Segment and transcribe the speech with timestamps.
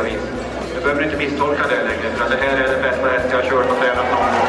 [0.00, 0.22] vis.
[0.74, 3.50] Du behöver inte misstolka det längre, för det här är den bästa häst jag har
[3.50, 4.48] kört och tränat någon gång.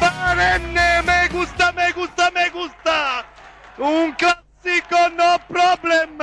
[0.00, 2.98] Barenne, me gusta, me gusta, me gusta!
[3.78, 6.18] Un classico, no problem!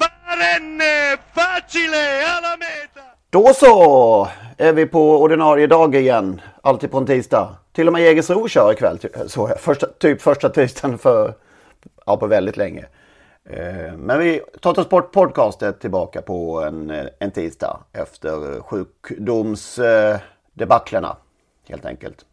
[0.00, 3.06] Barenne, facile, alla meta!
[3.30, 6.40] Då så är vi på ordinarie dag igen.
[6.62, 7.56] Alltid på en tisdag.
[7.72, 8.98] Till och med Jägersro kör ikväll.
[9.26, 11.34] Så, första, typ första tisdagen för,
[12.06, 12.84] ja, på väldigt länge.
[13.50, 21.16] Eh, Men vi, Totosport Podcast är tillbaka på en, eh, en tisdag efter sjukdomsdebaclerna
[21.68, 22.24] helt enkelt.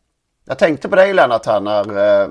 [0.45, 2.29] Jag tänkte på dig Lennart här när, eh,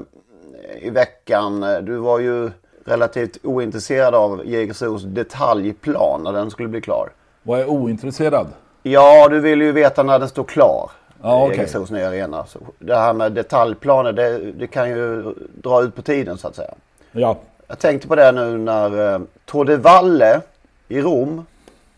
[0.80, 1.60] i veckan.
[1.60, 2.50] Du var ju
[2.84, 7.08] relativt ointresserad av Jägersros detaljplan när den skulle bli klar.
[7.42, 8.46] Var jag ointresserad?
[8.82, 10.90] Ja, du vill ju veta när den står klar.
[11.22, 11.56] Ja, okej.
[11.56, 12.46] Jägersros nya arena.
[12.46, 16.56] Så det här med detaljplaner, det, det kan ju dra ut på tiden så att
[16.56, 16.74] säga.
[17.12, 17.36] Ja.
[17.66, 20.40] Jag tänkte på det nu när eh, Tour de Valle
[20.88, 21.46] i Rom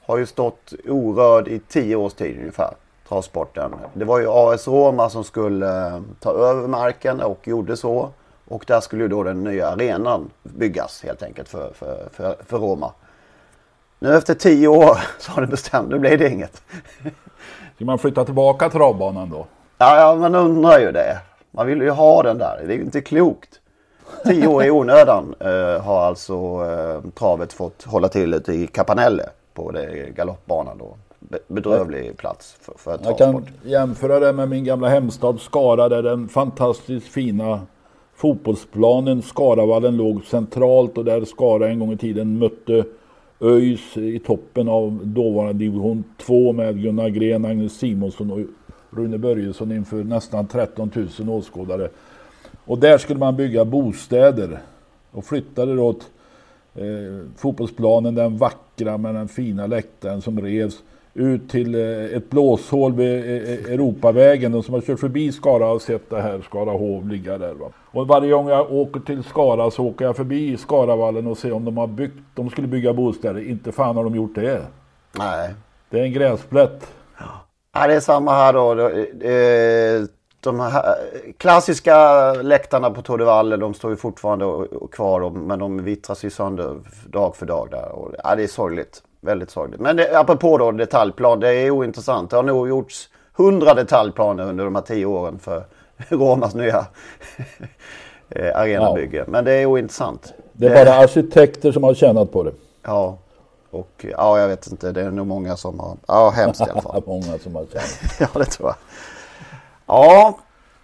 [0.02, 2.74] har ju stått orörd i tio års tid ungefär.
[3.08, 3.74] Travsporten.
[3.94, 8.10] Det var ju AS Roma som skulle eh, ta över marken och gjorde så.
[8.48, 12.58] Och där skulle ju då den nya arenan byggas helt enkelt för, för, för, för
[12.58, 12.92] Roma.
[13.98, 16.62] Nu efter tio år så har det bestämt, nu blir det inget.
[17.74, 19.46] Ska man flytta tillbaka travbanan då?
[19.78, 21.18] Ja, ja, man undrar ju det.
[21.50, 22.62] Man vill ju ha den där.
[22.66, 23.60] Det är ju inte klokt.
[24.24, 29.22] Tio år i onödan eh, har alltså eh, travet fått hålla till ute i Capanelle
[29.54, 30.96] på det galoppbanan då.
[31.20, 33.18] Be- bedrövlig plats för, för Jag travsport.
[33.18, 37.60] kan jämföra det med min gamla hemstad Skara där den fantastiskt fina
[38.16, 42.84] fotbollsplanen Skaravallen låg centralt och där Skara en gång i tiden mötte
[43.40, 48.38] ÖIS i toppen av dåvarande division 2 med Gunnar Gren, Agnes Simonsson och
[48.98, 51.88] Rune Börjesson inför nästan 13 000 åskådare.
[52.66, 54.58] Och där skulle man bygga bostäder
[55.12, 56.00] och flyttade då t-
[56.74, 60.82] eh, fotbollsplanen, den vackra med den fina läktaren som revs
[61.14, 64.52] ut till eh, ett blåshål vid eh, eh, Europavägen.
[64.52, 67.54] De som har kört förbi Skara har sett det här Skarahov ligga där.
[67.54, 67.66] Va?
[67.90, 71.64] Och varje gång jag åker till Skara så åker jag förbi Skaravallen och ser om
[71.64, 73.48] de har byggt, de skulle bygga bostäder.
[73.48, 74.62] Inte fan har de gjort det.
[75.18, 75.54] Nej.
[75.90, 76.86] Det är en gräsplätt.
[77.72, 78.74] Ja, det är samma här då.
[80.46, 80.96] De här
[81.38, 85.30] klassiska läktarna på Tour de Valle, de står ju fortfarande kvar.
[85.30, 86.76] Men de vittras ju sönder
[87.06, 87.92] dag för dag där.
[87.92, 89.02] Och, ja, det är sorgligt.
[89.20, 89.80] Väldigt sorgligt.
[89.80, 92.30] Men det, apropå då detaljplan, det är ointressant.
[92.30, 95.64] Det har nog gjorts hundra detaljplaner under de här tio åren för
[96.08, 96.86] Romas nya
[98.28, 99.24] eh, arenabygge.
[99.28, 100.32] Men det är ointressant.
[100.52, 102.52] Det är bara arkitekter som har tjänat på det.
[102.82, 103.18] Ja.
[103.70, 104.92] Och ja, jag vet inte.
[104.92, 105.96] Det är nog många som har...
[106.06, 107.02] Ja, hemskt i alla fall.
[107.06, 108.00] Många som har tjänat.
[108.20, 108.76] ja, det tror jag.
[109.86, 110.38] Ja,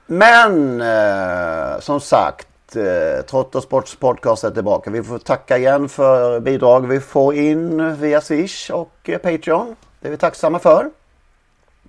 [0.07, 2.77] men eh, som sagt.
[2.77, 4.91] Eh, Trottosports podcast är tillbaka.
[4.91, 9.77] Vi får tacka igen för bidrag vi får in via Swish och eh, Patreon.
[10.01, 10.91] Det är vi tacksamma för.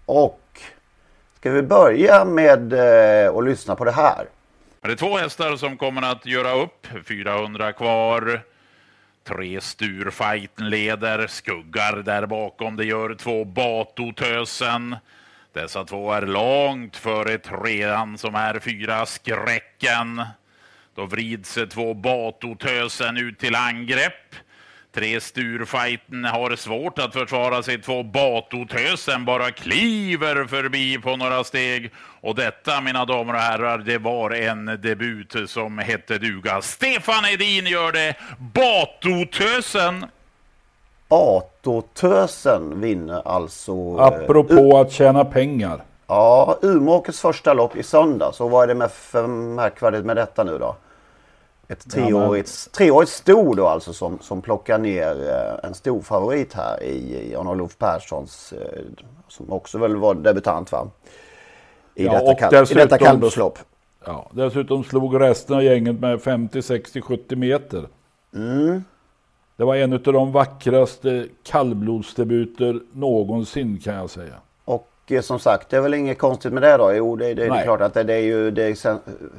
[0.05, 0.39] Och
[1.39, 4.25] ska vi börja med eh, att lyssna på det här.
[4.81, 6.87] Det är två hästar som kommer att göra upp.
[7.07, 8.41] 400 kvar.
[9.23, 11.27] Tre Sturfighten leder.
[11.27, 12.75] Skuggar där bakom.
[12.75, 14.95] Det gör två Batotösen.
[15.53, 20.23] Dessa två är långt före trean som är fyra Skräcken.
[20.95, 24.35] Då vrids två Batotösen ut till angrepp.
[24.93, 27.81] Tre Sturfighten har svårt att försvara sig.
[27.81, 31.91] Två Batotösen bara kliver förbi på några steg.
[32.21, 36.61] Och detta, mina damer och herrar, det var en debut som hette duga.
[36.61, 38.15] Stefan Edin gör det.
[38.37, 40.05] Batotösen.
[41.13, 43.71] Batotösen vinner alltså...
[43.71, 45.83] eh, Apropå att tjäna pengar.
[46.07, 48.31] Ja, Umeåkers första lopp i söndag.
[48.33, 50.75] Så vad är det med för märkvärdigt med detta nu då?
[51.67, 56.83] Ett treårigt, treårigt sto då alltså som, som plockar ner eh, en stor favorit här
[56.83, 58.79] i Jan-Olof Perssons, eh,
[59.27, 60.87] som också väl var debutant va?
[61.95, 63.59] I Ja, detta, och kall, i dessutom- detta kallblodslopp.
[64.05, 67.87] Ja, dessutom slog resten av gänget med 50, 60, 70 meter.
[68.35, 68.83] Mm.
[69.57, 74.33] Det var en av de vackraste kallblodsdebuter någonsin kan jag säga.
[74.65, 76.93] Och eh, som sagt, det är väl inget konstigt med det då?
[76.93, 78.97] Jo, det, det, det är klart att det, det är ju det är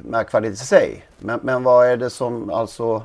[0.09, 1.05] märkvärdigt i sig.
[1.19, 3.03] Men, men vad är det som alltså...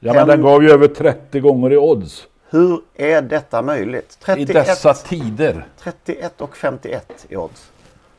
[0.00, 2.26] Ja, men den gav ju över 30 gånger i odds.
[2.50, 4.18] Hur är detta möjligt?
[4.20, 5.66] I 31, dessa tider.
[5.80, 7.70] 31 och 51 i odds.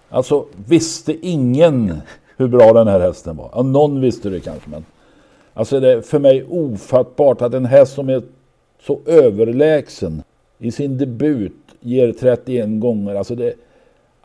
[0.10, 2.02] Alltså visste ingen
[2.38, 3.50] hur bra den här hästen var.
[3.54, 4.86] Ja, någon visste det kanske men.
[5.54, 8.22] Alltså det är för mig ofattbart att en häst som är
[8.82, 10.24] så överlägsen
[10.58, 13.16] i sin debut ger 31 gånger.
[13.16, 13.54] Alltså det...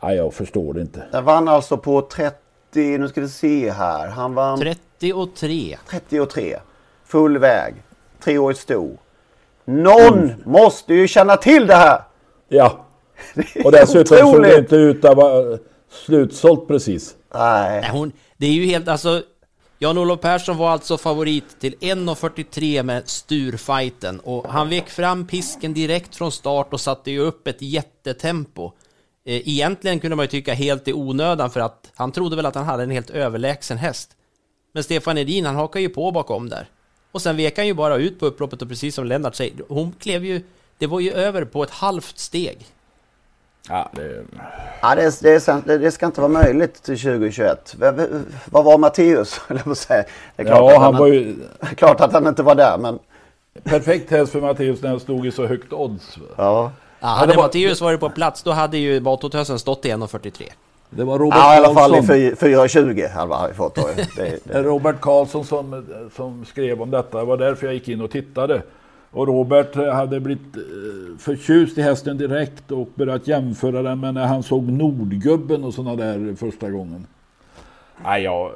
[0.03, 1.03] Nej, jag förstår det inte.
[1.11, 2.35] Den vann alltså på 30,
[2.75, 4.07] nu ska vi se här.
[4.07, 5.77] Han vann 33.
[5.89, 6.57] 33.
[7.05, 7.73] Full väg.
[8.23, 8.97] Treårigt sto.
[9.65, 12.01] Någon måste ju känna till det här!
[12.47, 12.85] Ja.
[13.33, 15.57] Det är Och dessutom såg det inte ut att vara
[15.89, 17.15] slutsålt precis.
[17.33, 17.81] Nej.
[17.81, 19.21] Nej, hon, det är ju helt, alltså
[19.81, 26.15] Jan-Olof Persson var alltså favorit till 1.43 med Sturfighten och han vek fram pisken direkt
[26.15, 28.71] från start och satte ju upp ett jättetempo.
[29.25, 32.55] Eh, egentligen kunde man ju tycka helt i onödan för att han trodde väl att
[32.55, 34.11] han hade en helt överlägsen häst.
[34.73, 36.69] Men Stefan Edin han hakar ju på bakom där.
[37.11, 39.91] Och sen vek han ju bara ut på upploppet och precis som Lennart säger, hon
[39.91, 40.41] klev ju,
[40.77, 42.57] det var ju över på ett halvt steg.
[43.69, 44.23] Ja, det...
[44.81, 47.75] Ja, det, det, det, det ska inte vara möjligt till 2021.
[47.79, 48.05] V- v-
[48.45, 49.41] Vad var Matteus?
[49.47, 49.53] Det
[50.37, 51.35] är klart, Ja, att han var ju
[51.75, 52.99] klart att han inte var där, men
[53.63, 56.17] perfekt häst för Matteus när han stod i så högt odds.
[56.37, 56.71] ja.
[57.01, 60.43] Ja, hade var- Matteus varit på plats då hade ju Batotösen stått i 1.43.
[60.89, 62.15] Det var Robert ja, i alla fall i Karlsson.
[62.15, 63.89] fy- 4,20 hade han fått då.
[64.15, 64.63] Det, det.
[64.63, 67.17] Robert Karlsson som, som skrev om detta.
[67.19, 68.61] Det var därför jag gick in och tittade.
[69.11, 74.25] Och Robert hade blivit eh, förtjust i hästen direkt och börjat jämföra den med när
[74.27, 77.07] han såg Nordgubben och sådana där första gången.
[78.03, 78.51] Nej, jag,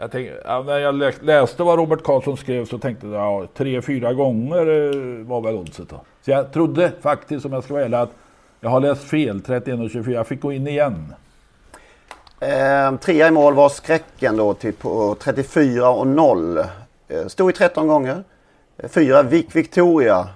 [0.00, 3.46] jag tänkte, ja, när jag lä- läste vad Robert Karlsson skrev så tänkte jag ja,
[3.54, 6.00] tre, fyra gånger eh, var väl oddset då.
[6.24, 8.14] Så jag trodde faktiskt, om jag ska vara ärlig, att
[8.60, 10.14] jag har läst fel, 31 och 24.
[10.14, 11.14] Jag fick gå in igen.
[12.40, 16.58] Eh, trea i mål var skräcken då till på 34 och 0.
[16.58, 16.64] Eh,
[17.26, 18.24] stod i 13 gånger.
[18.84, 20.28] Fyra Vik Victoria.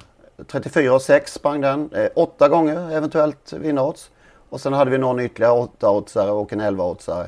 [0.46, 1.90] 34 och 6 sprang den.
[1.92, 4.10] Eh, åtta gånger eventuellt vinnarodds.
[4.48, 7.26] Och sen hade vi någon ytterligare 8-oddsare och en 11-oddsare.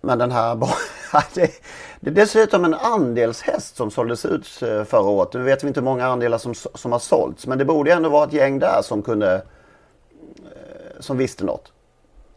[0.00, 0.70] Men den här bara...
[1.34, 1.50] det,
[2.00, 5.32] det är dessutom en andelshäst som såldes ut eh, förra året.
[5.32, 7.46] Nu vet vi inte hur många andelar som, som har sålts.
[7.46, 9.34] Men det borde ändå vara ett gäng där som kunde...
[9.34, 11.72] eh, Som visste något.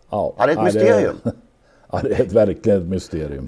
[0.10, 1.20] Ja, Ja, det är ett mysterium.
[1.92, 3.48] ja, det är ett, verkligen ett mysterium.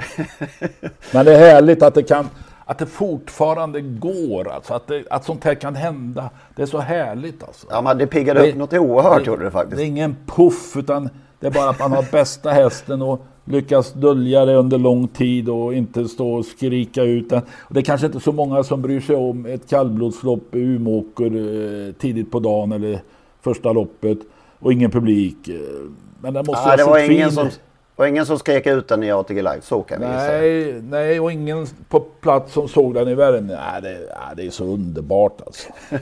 [1.12, 2.30] Men det är härligt att det kan
[2.70, 6.30] att det fortfarande går, alltså att, det, att sånt här kan hända.
[6.56, 7.68] Det är så härligt alltså.
[7.70, 9.78] Ja, men det piggade upp något oerhört gjorde det faktiskt.
[9.78, 11.10] Det är ingen puff utan
[11.40, 15.50] det är bara att man har bästa hästen och lyckas dölja det under lång tid
[15.50, 17.42] och inte stå och skrika ut den.
[17.70, 21.26] Det är kanske inte så många som bryr sig om ett kallblodslopp i Umeåker
[21.88, 23.00] eh, tidigt på dagen eller
[23.42, 24.18] första loppet
[24.60, 25.48] och ingen publik.
[25.48, 25.56] eh,
[26.22, 27.52] Men den måste Ja, ha det var ingen fin som, det
[27.98, 30.42] var ingen som skrek ut den i ATG Live, så kan vi säga.
[30.42, 33.48] Nej, nej, och ingen på plats som såg den i världen.
[33.48, 35.70] Nej, det, ja, det är så underbart alltså.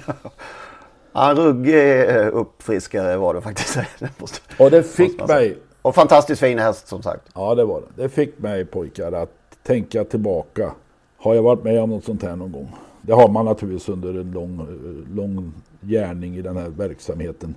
[1.18, 3.76] Ja, ruggig eh, uppfriskare var det faktiskt.
[4.00, 7.22] Det måste- Och det fick mig, Och fantastiskt fin häst som sagt.
[7.36, 8.04] ja det var det.
[8.04, 9.30] Det fick mig pojkar att
[9.64, 10.72] tänka tillbaka.
[11.18, 12.76] Har jag varit med om något sånt här någon gång?
[13.02, 17.56] Det har man naturligtvis under en lång, eh, lång gärning i den här verksamheten.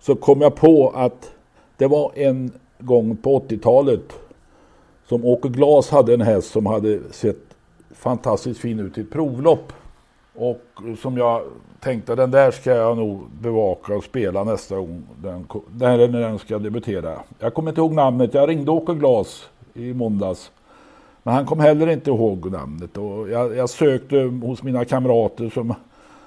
[0.00, 1.30] Så kom jag på att
[1.76, 4.12] det var en gång på 80-talet
[5.08, 7.36] som Åke Glas hade en häst som hade sett
[7.94, 9.72] fantastiskt fin ut i ett provlopp.
[10.34, 10.62] Och
[10.98, 11.42] som jag
[11.80, 16.20] tänkte den där ska jag nog bevaka och spela nästa gång den, ko- när när
[16.20, 17.20] den ska debutera.
[17.38, 18.34] Jag kommer inte ihåg namnet.
[18.34, 20.50] Jag ringde Åke Glas i måndags.
[21.22, 22.96] Men han kom heller inte ihåg namnet.
[22.96, 25.74] Och jag, jag sökte hos mina kamrater som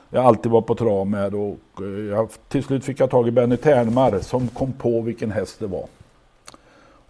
[0.10, 1.36] jag alltid var på trav med.
[1.36, 5.32] Och eh, jag, till slut fick jag tag i Benny Ternmar som kom på vilken
[5.32, 5.86] häst det var.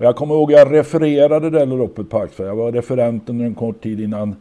[0.03, 2.47] Och jag kommer ihåg jag refererade det där loppet på Axfärd.
[2.47, 4.35] Jag var referent under en kort tid innan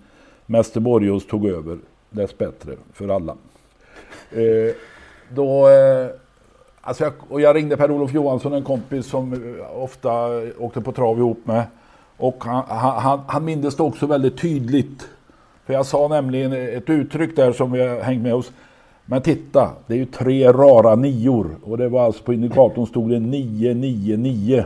[0.47, 1.79] Mäster Borgås tog över.
[2.11, 3.37] Dessbättre för alla.
[4.31, 4.75] Eh,
[5.35, 6.07] då, eh,
[6.81, 10.11] alltså jag, och jag ringde Per-Olof Johansson, en kompis som eh, ofta
[10.59, 11.65] åkte på trav ihop med.
[12.17, 15.09] Och han, han, han, han mindes det också väldigt tydligt.
[15.67, 18.53] För jag sa nämligen ett uttryck där som vi har hängt med oss.
[19.05, 21.57] Men titta, det är ju tre rara nior.
[21.65, 24.65] Och det var alltså på indikatorn stod det 999.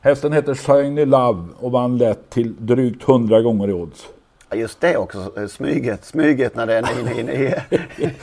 [0.00, 4.08] Hästen heter Shiny Love och vann lätt till drygt 100 gånger i odds.
[4.54, 7.20] Just det också, smyget, smyget när det är inne i...
[7.20, 7.62] Inne,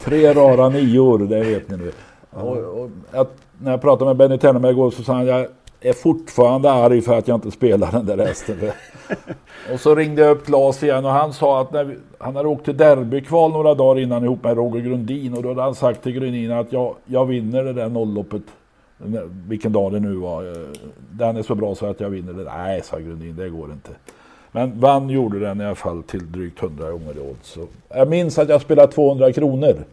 [0.00, 1.92] Tre rara nior, det vet ni nu.
[2.30, 5.46] Och, och, att, när jag pratade med Benny Tenneberg igår så sa han jag
[5.80, 8.56] är fortfarande arg för att jag inte spelar den där resten.
[9.72, 12.64] och så ringde jag upp Claes igen och han sa att vi, han hade åkt
[12.64, 16.12] till derbykval några dagar innan ihop med Roger Grundin och då hade han sagt till
[16.12, 18.42] Grundin att jag, jag vinner det där nollloppet.
[19.48, 20.66] Vilken dag det nu var.
[21.10, 22.44] Den är så bra så att jag vinner det.
[22.44, 23.90] Nej, sa Grundin, det går inte.
[24.52, 27.58] Men vann gjorde den i alla fall till drygt 100 gånger i odds.
[27.88, 29.84] Jag minns att jag spelade 200 kronor.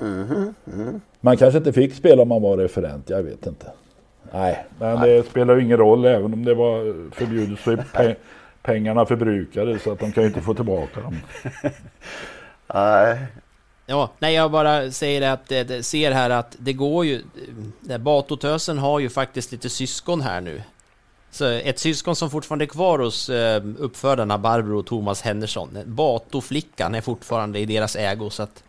[0.00, 1.00] Mm, mm.
[1.20, 3.66] Man kanske inte fick spela om man var referent, jag vet inte.
[4.32, 5.10] Nej, men Nej.
[5.10, 8.14] det spelar ju ingen roll även om det var förbjudet så är pe
[8.62, 11.16] pengarna förbrukade så att de kan ju inte få tillbaka dem.
[12.74, 13.18] Nej.
[13.90, 17.22] Ja, nej jag bara säger att det, ser här att det går ju.
[18.00, 20.62] Batotösen har ju faktiskt lite syskon här nu.
[21.30, 25.78] Så ett syskon som fortfarande är kvar hos eh, uppfödarna Barbro och Thomas Henderson.
[25.86, 28.62] Batoflickan är fortfarande i deras ägo så att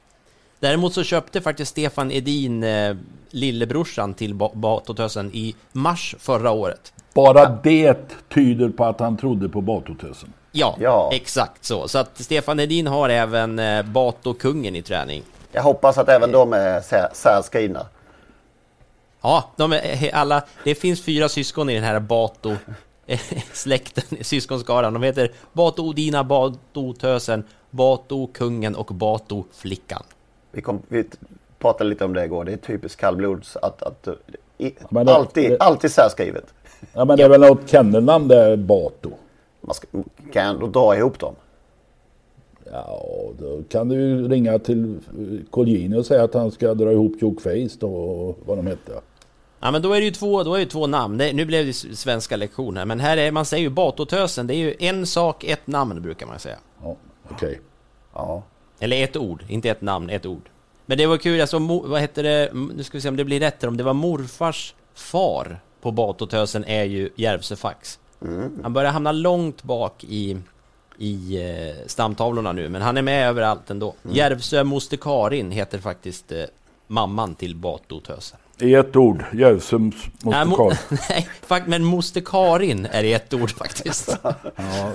[0.59, 2.95] Däremot så köpte faktiskt Stefan Edin eh,
[3.29, 6.93] lillebrorsan till Batotösen i mars förra året.
[7.13, 7.97] Bara det
[8.33, 10.33] tyder på att han trodde på Batotösen.
[10.51, 11.87] Ja, ja, exakt så.
[11.87, 15.23] Så att Stefan Edin har även eh, Batokungen i träning.
[15.51, 16.81] Jag hoppas att även de är
[17.13, 17.85] särskrivna.
[19.21, 22.55] Ja, de är alla, det finns fyra syskon i den här Bato
[23.53, 24.93] släkten, syskonskaran.
[24.93, 30.03] De heter Bato Odina, Bato Tösen, Bato Kungen och Bato Flickan.
[30.51, 31.05] Vi, kom, vi
[31.59, 32.45] pratade lite om det igår.
[32.45, 34.07] Det är typiskt kallblods att, att
[34.57, 36.45] i, det, alltid, det, alltid särskrivet.
[36.93, 39.11] Ja men det är väl något kennelnamn det Bato.
[39.61, 39.87] Man ska,
[40.33, 41.35] kan ändå dra ihop dem.
[42.71, 43.03] Ja,
[43.39, 44.99] då kan du ju ringa till
[45.49, 48.95] Colgjini och säga att han ska dra ihop Jokeface då, och vad de heter.
[49.59, 51.17] Ja men då är det ju två, då är det två namn.
[51.17, 52.85] Det, nu blev det svenska lektioner.
[52.85, 54.47] Men här är, man säger ju Batotösen.
[54.47, 56.57] Det är ju en sak, ett namn brukar man säga.
[56.83, 56.95] Ja,
[57.29, 57.49] okej.
[57.49, 57.57] Okay.
[58.13, 58.43] Ja.
[58.79, 60.49] Eller ett ord, inte ett namn, ett ord.
[60.85, 63.39] Men det var kul, alltså, vad hette det, nu ska vi se om det blir
[63.39, 67.99] rätt om det var morfars far på Batotösen är ju Järvsöfax.
[68.21, 68.59] Mm.
[68.63, 70.37] Han börjar hamna långt bak i,
[70.97, 73.93] i eh, stamtavlorna nu, men han är med överallt ändå.
[74.03, 74.15] Mm.
[74.15, 76.43] Järvsö Moster Karin heter faktiskt eh,
[76.87, 78.39] mamman till Batotösen.
[78.59, 80.77] I ett ord, Järvsöms moster Nej, Karin.
[81.49, 84.17] Nej, men moster Karin är i ett ord faktiskt.
[84.23, 84.33] ja,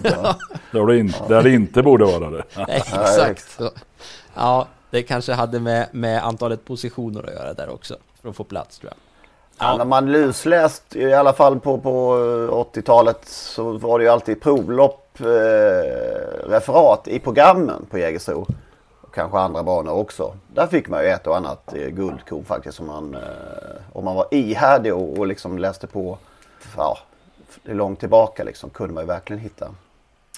[0.02, 0.36] ja.
[0.70, 2.44] Där, det inte, där det inte borde vara det.
[2.56, 3.60] Nej, exakt.
[4.34, 7.96] Ja, det kanske hade med, med antalet positioner att göra där också.
[8.22, 9.05] För att få plats tror jag.
[9.58, 9.76] Ja.
[9.76, 12.16] När man lusläst, i alla fall på, på
[12.74, 18.46] 80-talet, så var det ju alltid provlopp, eh, referat i programmen på Jägersro
[19.16, 20.34] kanske andra banor också.
[20.54, 22.80] Där fick man ju ett och annat eh, guldkorn faktiskt.
[22.80, 23.20] Om man, eh,
[23.92, 26.18] om man var ihärdig och, och liksom läste på
[26.76, 26.98] ja,
[27.64, 29.68] långt tillbaka liksom, kunde man ju verkligen hitta.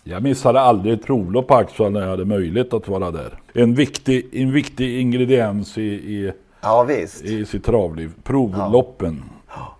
[0.05, 3.39] Jag missade aldrig ett provlopp på Axel när jag hade möjlighet att vara där.
[3.53, 7.25] En viktig, en viktig ingrediens i, i, ja, visst.
[7.25, 8.13] i sitt travliv.
[8.23, 9.25] Provloppen.
[9.49, 9.75] Ja.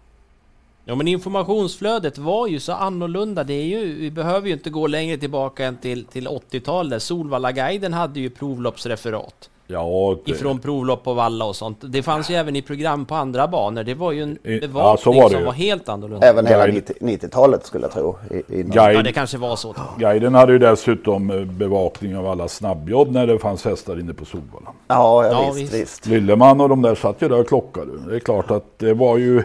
[0.85, 3.45] Ja men informationsflödet var ju så annorlunda.
[3.45, 7.03] Det är ju, vi behöver ju inte gå längre tillbaka än till, till 80-talet.
[7.03, 9.51] Solvalla-guiden hade ju provloppsreferat.
[9.71, 10.31] Ja, det...
[10.31, 11.79] Ifrån provlopp på Valla och sånt.
[11.81, 13.85] Det fanns ju även i program på andra banor.
[13.85, 16.27] Det var ju en bevakning ja, var som var helt annorlunda.
[16.27, 18.19] Även hela 90-talet skulle jag tro.
[18.49, 18.75] Guide...
[18.75, 19.75] Ja, det kanske var så.
[19.99, 24.25] Guiden hade ju dessutom eh, bevakning av alla snabbjobb när det fanns hästar inne på
[24.25, 24.73] Solvalla.
[24.89, 26.07] Ja, ja, ja visst, visst.
[26.07, 27.93] Lilleman och de där satt ju där och klockade.
[28.09, 29.43] Det är klart att det var ju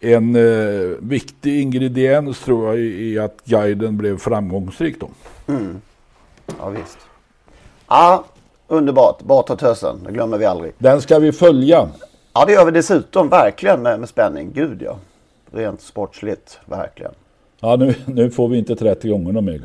[0.00, 5.08] en eh, viktig ingrediens tror jag i att guiden blev framgångsrik då.
[5.46, 5.80] Mm.
[6.58, 6.98] Ja visst.
[7.88, 8.24] Ja,
[8.68, 9.22] underbart.
[9.22, 10.72] Bata tösen, det glömmer vi aldrig.
[10.78, 11.88] Den ska vi följa.
[12.32, 14.52] Ja, det gör vi dessutom verkligen med, med spänning.
[14.54, 14.98] Gud ja.
[15.52, 17.12] Rent sportsligt, verkligen.
[17.60, 19.60] Ja, nu, nu får vi inte 30 gånger någon mer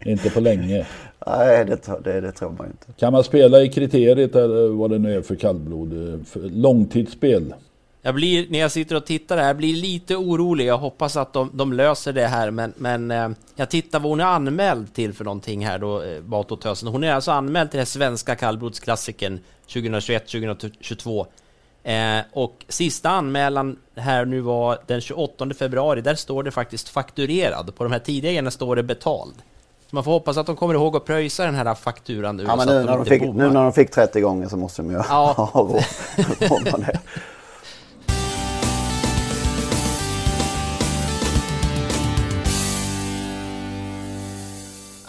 [0.04, 0.86] Inte på länge.
[1.26, 3.00] Nej, det, det, det, tror man inte.
[3.00, 5.90] Kan man spela i kriteriet eller vad det nu är för kallblod?
[6.26, 7.54] För långtidsspel?
[8.02, 10.66] Jag blir, när jag sitter och tittar här, blir lite orolig.
[10.66, 14.20] Jag hoppas att de, de löser det här, men, men eh, jag tittar vad hon
[14.20, 16.88] är anmäld till för någonting här då, eh, Bato Tösen.
[16.88, 21.26] Hon är alltså anmäld till den svenska kallblodsklassikern 2021-2022.
[21.82, 26.00] Eh, och sista anmälan här nu var den 28 februari.
[26.00, 27.74] Där står det faktiskt fakturerad.
[27.76, 29.34] På de här tidigare står det betald.
[29.90, 32.42] Så man får hoppas att de kommer ihåg att pröjsa den här fakturan nu.
[32.42, 34.90] Ja, men nu, när de fick, nu när de fick 30 gånger så måste de
[34.90, 35.32] ju ja.
[35.52, 36.86] ha råd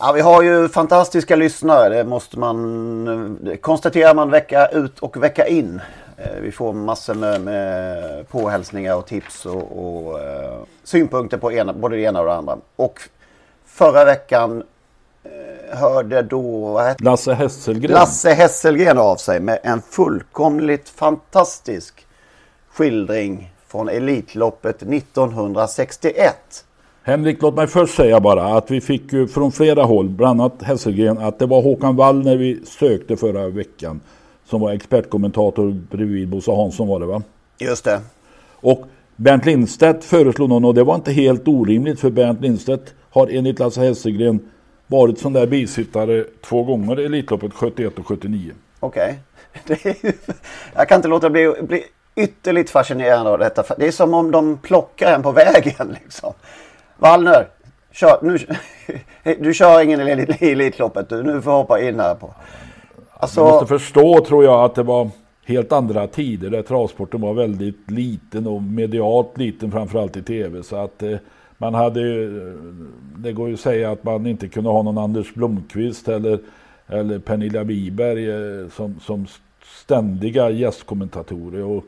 [0.04, 1.90] Ja, vi har ju fantastiska lyssnare.
[1.90, 5.82] Det måste man det konstaterar man vecka ut och vecka in.
[6.18, 11.74] Eh, vi får massor med, med påhälsningar och tips och, och uh, synpunkter på ena,
[11.74, 12.58] både det ena och det andra.
[12.76, 13.02] Och
[13.66, 14.64] förra veckan
[15.24, 17.92] eh, hörde då Lasse Hesselgren.
[17.92, 22.06] Lasse Hesselgren av sig med en fullkomligt fantastisk
[22.74, 26.66] skildring från Elitloppet 1961.
[27.04, 30.64] Henrik, låt mig först säga bara att vi fick ju från flera håll, bland annat
[30.64, 34.02] Hesselgren, att det var Håkan Wallner vi sökte förra veckan.
[34.46, 37.22] Som var expertkommentator bredvid Bosse Hansson var det va?
[37.60, 38.02] Just det.
[38.56, 43.28] Och Bernt Lindstedt föreslog någon och det var inte helt orimligt för Bernt Lindstedt har
[43.28, 44.40] enligt Lasse Hesselgren
[44.88, 48.52] varit sån där bisittare två gånger i Elitloppet 71 och 79.
[48.80, 49.20] Okej.
[49.70, 49.96] Okay.
[50.76, 51.84] Jag kan inte låta bli, bli
[52.16, 53.76] ytterligt fascinerad av detta.
[53.78, 56.34] Det är som om de plockar en på vägen liksom.
[57.02, 57.48] Wallner,
[57.92, 58.38] kör, nu,
[59.40, 61.10] du kör ingen i Elitloppet.
[61.10, 62.34] Du, nu får hoppa in här på.
[63.14, 63.46] Alltså...
[63.46, 65.10] Du måste förstå tror jag att det var
[65.46, 70.64] helt andra tider där travsporten var väldigt liten och medialt liten framförallt i tv.
[70.64, 71.18] Så att eh,
[71.58, 72.30] man hade eh,
[73.18, 76.40] det går ju att säga att man inte kunde ha någon Anders Blomqvist eller,
[76.88, 79.28] eller Pernilla Wiberg eh, som, som
[79.84, 81.64] ständiga gästkommentatorer.
[81.64, 81.86] Och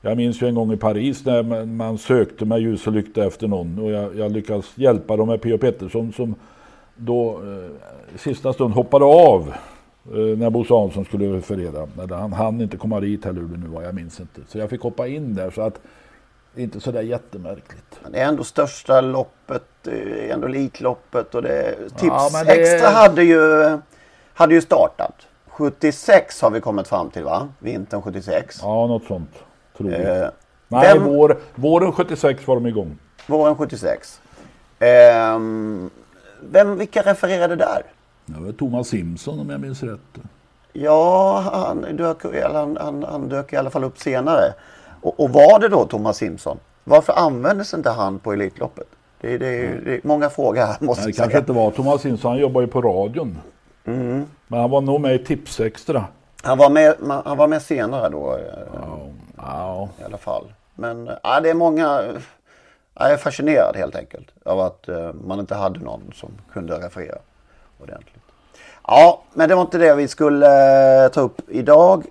[0.00, 3.48] jag minns ju en gång i Paris när man sökte med ljus och lykta efter
[3.48, 5.58] någon och jag, jag lyckades hjälpa dem med P.O.
[5.58, 6.34] Pettersson som
[6.96, 9.54] då eh, sista stund hoppade av
[10.04, 11.24] eh, när Bosse Hansson skulle.
[11.24, 14.40] Eller han hann inte komma dit heller hur det nu var, jag minns inte.
[14.48, 15.80] Så jag fick hoppa in där så att
[16.54, 18.00] det är inte sådär jättemärkligt.
[18.02, 22.52] Men det är ändå största loppet, det är ändå Elitloppet och det Tips ja, det...
[22.52, 23.42] Extra hade ju,
[24.34, 25.14] hade ju startat.
[25.46, 27.48] 76 har vi kommit fram till va?
[27.58, 28.58] Vintern 76.
[28.62, 29.30] Ja, något sånt.
[29.78, 30.22] Tror jag.
[30.22, 30.28] Eh,
[30.68, 31.04] Nej, vem...
[31.04, 32.98] vår, våren 76 var de igång.
[33.26, 34.20] Våren 76.
[34.78, 34.88] Eh,
[36.40, 37.82] vem, vilka refererade där?
[38.26, 40.18] Det var Thomas Simpson om jag minns rätt.
[40.72, 44.54] Ja, han dök, han, han, han dök i alla fall upp senare.
[45.00, 46.58] Och, och, var det då Thomas Simpson?
[46.84, 48.86] Varför användes inte han på Elitloppet?
[49.20, 52.02] Det, det, det, det är många frågor här måste Nej, Det kanske inte var Thomas
[52.02, 53.38] Simpson, han jobbar ju på radion.
[53.84, 54.24] Mm.
[54.46, 56.04] Men han var nog med i Tipsextra.
[56.42, 56.94] Han var med,
[57.24, 58.38] han var med senare då.
[58.74, 58.98] Ja,
[59.56, 59.88] ja.
[60.00, 60.52] I alla fall.
[60.74, 62.02] Men ja, det är många...
[62.94, 67.18] Jag är fascinerad helt enkelt av att uh, man inte hade någon som kunde referera
[67.82, 68.22] ordentligt.
[68.86, 70.46] Ja, men det var inte det vi skulle
[71.04, 72.04] uh, ta upp idag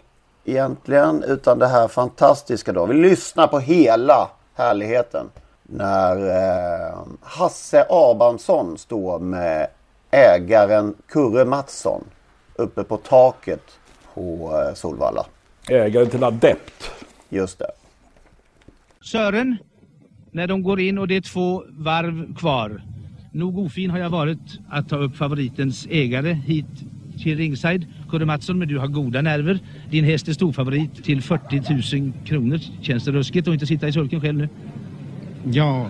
[0.46, 1.24] egentligen.
[1.24, 2.86] Utan det här fantastiska då.
[2.86, 5.30] Vi lyssnar på hela härligheten.
[5.64, 9.68] När uh, Hasse Abrahamsson står med
[10.12, 12.04] ägaren Kurre Mattsson
[12.56, 13.64] uppe på taket
[14.14, 15.26] på Solvalla.
[15.70, 16.92] Ägaren till Adept.
[17.30, 17.72] Just det.
[19.02, 19.58] Sören,
[20.32, 22.82] när de går in och det är två varv kvar.
[23.32, 26.66] Nog ofin har jag varit att ta upp favoritens ägare hit
[27.24, 27.86] till ringside.
[28.10, 29.60] Kurre Mattsson, men du har goda nerver.
[29.90, 32.60] Din häst är storfavorit till 40 000 kronor.
[32.82, 34.50] Känns det ruskigt att inte sitta i sulken själv nu?
[35.52, 35.90] Ja,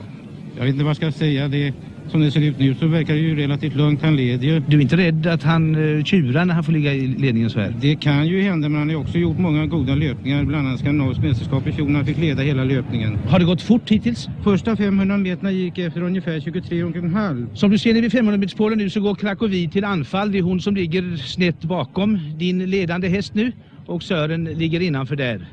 [0.55, 1.47] jag vet inte vad jag ska säga.
[1.47, 1.73] Det
[2.11, 4.01] som det ser ut nu så verkar det ju relativt lugnt.
[4.01, 4.59] Han leder ju.
[4.59, 7.59] Du är inte rädd att han uh, tjurar när han får ligga i ledningen så
[7.59, 7.73] här?
[7.81, 10.43] Det kan ju hända men han har också gjort många goda löpningar.
[10.43, 13.17] Bland annat Skandinavisk mästerskap i fjol när han fick leda hela löpningen.
[13.27, 14.27] Har det gått fort hittills?
[14.43, 17.47] Första 500 meterna gick efter ungefär 23 och en halv.
[17.53, 20.31] Som du ser vid 500 meterspålen nu så går Krakowi till anfall.
[20.31, 23.51] Det är hon som ligger snett bakom din ledande häst nu.
[23.85, 25.47] Och Sören ligger innanför där.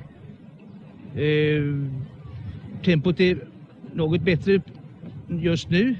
[1.19, 1.88] Uh,
[2.85, 3.38] tempot är
[3.95, 4.61] något bättre
[5.29, 5.97] just nu.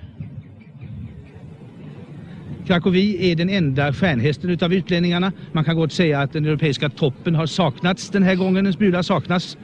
[2.67, 5.33] Krakowi är den enda stjärnhästen utav utlänningarna.
[5.53, 8.67] Man kan gott säga att den europeiska toppen har saknats den här gången.
[8.67, 9.57] En smula saknas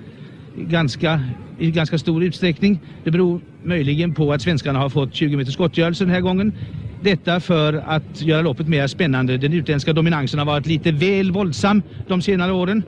[0.55, 1.23] ganska,
[1.59, 2.81] i ganska stor utsträckning.
[3.05, 6.53] Det beror möjligen på att svenskarna har fått 20 meters gottgörelse den här gången.
[6.99, 9.39] Detta för att göra loppet mer spännande.
[9.39, 12.85] Den utländska dominansen har varit lite väl våldsam de senare åren.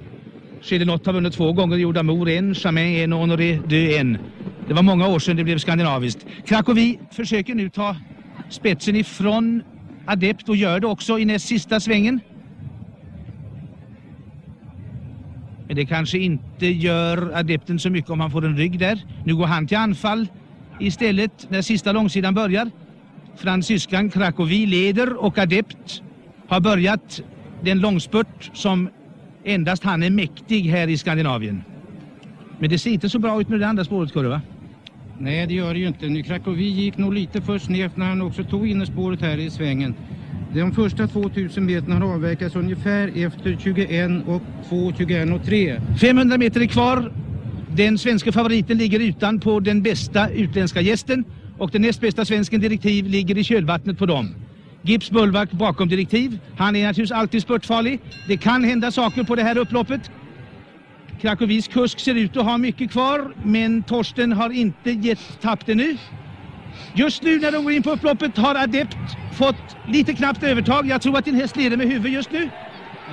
[0.61, 4.19] Chelinott har vunnit två gånger, Jordamour en, Chamin en och Honoré de en.
[4.67, 6.27] Det var många år sedan det blev skandinaviskt.
[6.45, 7.97] Krakowi försöker nu ta
[8.51, 9.63] spetsen ifrån
[10.07, 12.21] adept och gör det också i näst sista svängen.
[15.67, 19.07] Men det kanske inte gör adepten så mycket om han får en rygg där.
[19.25, 20.27] Nu går han till anfall
[20.81, 22.71] istället när sista långsidan börjar.
[23.37, 26.03] Fransyskan Krakowi leder och adept
[26.49, 27.23] har börjat
[27.63, 28.89] den långspurt som
[29.45, 31.63] endast han är mäktig här i Skandinavien.
[32.59, 34.41] Men det ser inte så bra ut med det andra spåret, Kurre va?
[35.19, 36.23] Nej, det gör det ju inte.
[36.23, 39.95] Krakowi gick nog lite för snävt när han också tog innerspåret här i svängen.
[40.55, 45.81] De första 2000 meterna har avverkats ungefär efter 21 och 2, 21 och 3.
[46.01, 47.13] 500 meter är kvar.
[47.77, 51.25] Den svenska favoriten ligger utan på den bästa utländska gästen
[51.59, 54.35] och den näst bästa svensken direktiv ligger i kölvattnet på dem.
[54.83, 56.39] Gips Bullback bakom direktiv.
[56.57, 58.01] Han är naturligtvis alltid spurtfarlig.
[58.29, 60.11] Det kan hända saker på det här upploppet.
[61.23, 65.75] Krakowisk kusk ser ut att ha mycket kvar, men Torsten har inte gett tapp det
[65.75, 65.97] nu.
[66.95, 68.97] Just nu när de går in på upploppet har Adept
[69.39, 70.87] fått lite knappt övertag.
[70.87, 72.49] Jag tror att din häst leder med huvud just nu.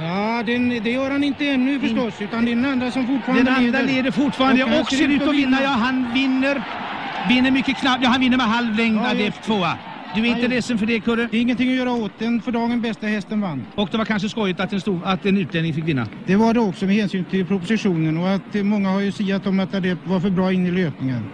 [0.02, 3.44] Ja, den, det gör han inte ännu förstås, utan det är den andra som fortfarande
[3.44, 3.94] Den andra leder.
[3.94, 5.62] leder fortfarande Och och ser ut att vinna.
[5.64, 6.64] Ja, han vinner.
[7.30, 8.04] Vinner mycket knappt.
[8.04, 9.78] Ja, han vinner med halv längd, Ja, Adept tvåa.
[10.16, 11.28] Du är inte ledsen för det, Kurre?
[11.32, 12.12] Det är ingenting att göra åt.
[12.20, 13.66] Den för dagen bästa hästen vann.
[13.76, 16.08] Och det var kanske skojigt att en, stor, att en utlänning fick vinna.
[16.26, 19.60] Det var det också med hänsyn till propositionen och att många har ju siat om
[19.60, 21.30] att det var för bra in i löpningen.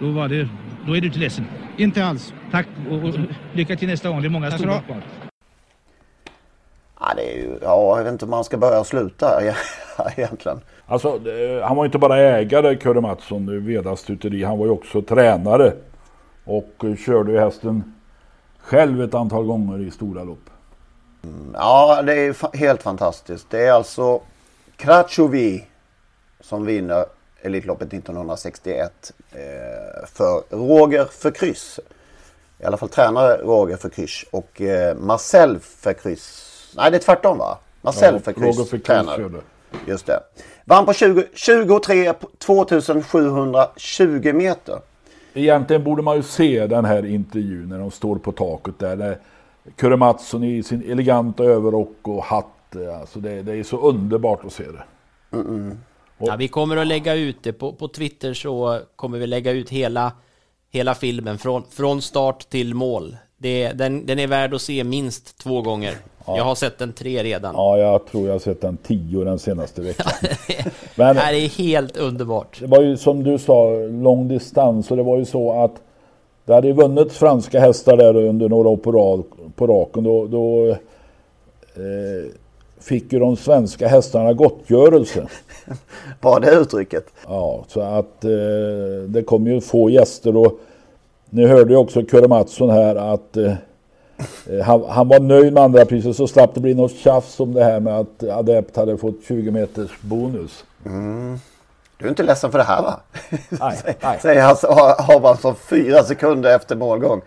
[0.00, 0.48] Då, var det,
[0.86, 1.44] då är du inte ledsen.
[1.76, 2.34] Inte alls.
[2.50, 3.14] Tack och, och
[3.52, 4.20] lycka till nästa gång.
[4.20, 5.02] Det är många stora kvar.
[7.00, 9.26] Ja, det är ju, ja, jag vet inte om man ska börja och sluta
[10.16, 10.60] egentligen.
[10.86, 11.20] Alltså,
[11.62, 14.42] han var inte bara ägare, Kurre Mattsson, Vedas stuteri.
[14.42, 15.72] Han var ju också tränare.
[16.44, 17.95] Och eh, körde ju hästen
[18.66, 20.50] själv ett antal gånger i stora lopp.
[21.54, 23.46] Ja, det är fa- helt fantastiskt.
[23.50, 24.20] Det är alltså
[24.76, 25.64] Krachovi
[26.40, 27.06] som vinner
[27.42, 29.38] Elitloppet 1961 eh,
[30.06, 31.80] för Roger Förkryss.
[32.58, 36.52] I alla fall tränare Roger Förkryss och eh, Marcel Förkryss.
[36.76, 37.58] Nej, det är tvärtom va?
[37.82, 39.16] Marcel Ja, Förkryss tränare.
[39.16, 39.38] körde.
[39.86, 40.20] Just det.
[40.64, 44.80] Vann på 20, 23 på 2720 meter.
[45.36, 48.96] Egentligen borde man ju se den här intervjun när de står på taket där.
[48.96, 49.18] där
[49.76, 52.74] Kurre Mattsson i sin eleganta överrock och hatt.
[52.74, 54.82] eh, Alltså det, det är så underbart att se det.
[56.18, 59.70] Ja, vi kommer att lägga ut det på, på Twitter så kommer vi lägga ut
[59.70, 60.12] hela,
[60.70, 63.16] hela filmen från, från start till mål.
[63.38, 65.94] Det, den, den är värd att se minst två gånger.
[66.26, 67.54] Jag har sett den tre redan.
[67.54, 70.12] Ja, jag tror jag har sett den tio den senaste veckan.
[70.94, 72.60] Men det här är helt underbart.
[72.60, 74.90] det var ju som du sa, lång distans.
[74.90, 75.74] Och det var ju så att
[76.44, 79.22] det hade ju vunnits franska hästar där under några år på, rad,
[79.56, 80.04] på raken.
[80.04, 82.30] Då, då eh,
[82.80, 85.26] fick ju de svenska hästarna gottgörelse.
[86.20, 87.06] Var det uttrycket?
[87.28, 88.30] Ja, så att eh,
[89.08, 90.60] det kom ju få gäster och
[91.30, 93.52] ni hörde ju också Kurre Mattsson här att eh,
[94.64, 97.64] han, han var nöjd med andra priset så slapp det bli något tjafs om det
[97.64, 100.64] här med att Adept hade fått 20 meters bonus.
[100.84, 101.38] Mm.
[101.98, 103.00] Du är inte ledsen för det här va?
[103.48, 104.18] Nej, nej.
[104.20, 104.66] Säger alltså
[104.98, 107.22] Abrahamsson fyra sekunder efter målgång.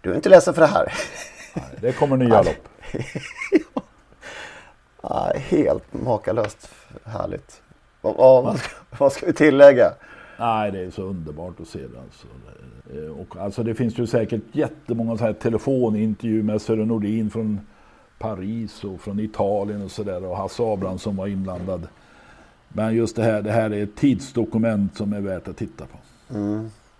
[0.00, 0.92] Du är inte ledsen för det här?
[1.80, 2.68] Det kommer nya lopp.
[5.02, 6.70] Ja, helt makalöst
[7.04, 7.62] härligt.
[8.00, 8.60] Vad, vad,
[8.98, 9.92] vad ska vi tillägga?
[10.38, 12.00] Nej, det är så underbart att se det.
[12.00, 12.26] Alltså.
[12.94, 17.60] Eh, Och, alltså det finns ju säkert jättemånga så här telefonintervjuer med Sören Nordin från
[18.18, 20.24] Paris och från Italien och sådär.
[20.24, 21.88] Och Hasse Abrahamsson var inblandad.
[22.68, 25.98] Men just det här, det här är ett tidsdokument som är värt att titta på.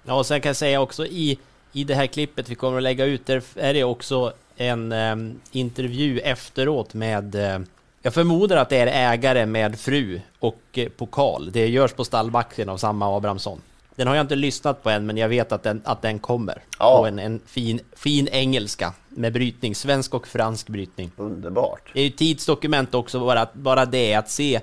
[0.05, 1.39] Ja, och sen kan jag säga också i,
[1.73, 5.41] i det här klippet vi kommer att lägga ut, där är det också en ehm,
[5.53, 7.59] intervju efteråt med eh,
[8.03, 11.53] jag förmodar att det är ägare med fru och eh, pokal.
[11.53, 13.61] Det görs på stallbacken av samma Abrahamsson.
[13.97, 16.63] Den har jag inte lyssnat på än, men jag vet att den, att den kommer.
[16.79, 16.99] Ja.
[16.99, 21.11] På en, en fin, fin engelska med brytning, svensk och fransk brytning.
[21.17, 21.91] Underbart.
[21.95, 24.61] Det är ju tidsdokument också, bara, bara det att se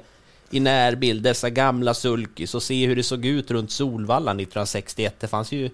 [0.50, 5.16] i närbild dessa gamla sulkis och se hur det såg ut runt Solvalla 1961.
[5.20, 5.70] Det fanns ju...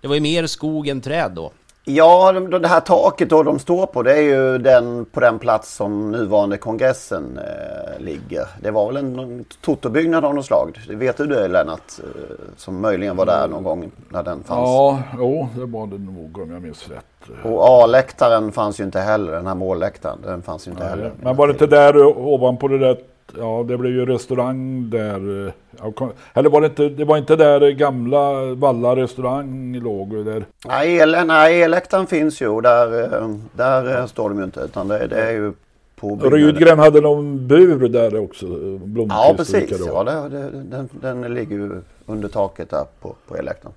[0.00, 1.52] Det var ju mer skog än träd då.
[1.84, 5.38] Ja, de- det här taket då de står på det är ju den, på den
[5.38, 8.46] plats som nuvarande kongressen eh, ligger.
[8.60, 10.78] Det var väl en, totobyggnad av något slag.
[10.88, 11.92] Det vet du det Lennart?
[11.98, 14.68] Eh, som möjligen var där någon gång när den fanns.
[14.68, 17.04] Ja, jo, det var det nog om jag minns rätt.
[17.44, 20.18] Och A-läktaren fanns ju inte heller, den här målläktaren.
[20.24, 21.12] Den fanns ju inte heller.
[21.22, 22.96] Men var det inte där ovanpå det där,
[23.38, 25.46] ja det blev ju restaurang där.
[25.46, 30.44] eh, Eller var det inte, det var inte där gamla Valla restaurang låg där?
[30.66, 34.60] Nej, el, nej E-läktaren finns ju där, eh, där eh, står de ju inte.
[34.60, 35.52] Utan det, det är ju
[35.96, 36.38] på byggnaden.
[36.38, 38.46] Rydgren hade någon bur där också.
[38.78, 39.86] Blomqvist Ja, precis.
[39.86, 43.74] Ja, det, det, den, den ligger ju under taket där på, på E-läktaren.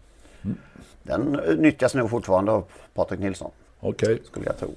[1.03, 2.63] Den eh, nyttjas nog fortfarande av
[2.93, 3.51] Patrik Nilsson.
[3.79, 4.19] Okej.
[4.25, 4.69] Skulle jag tro.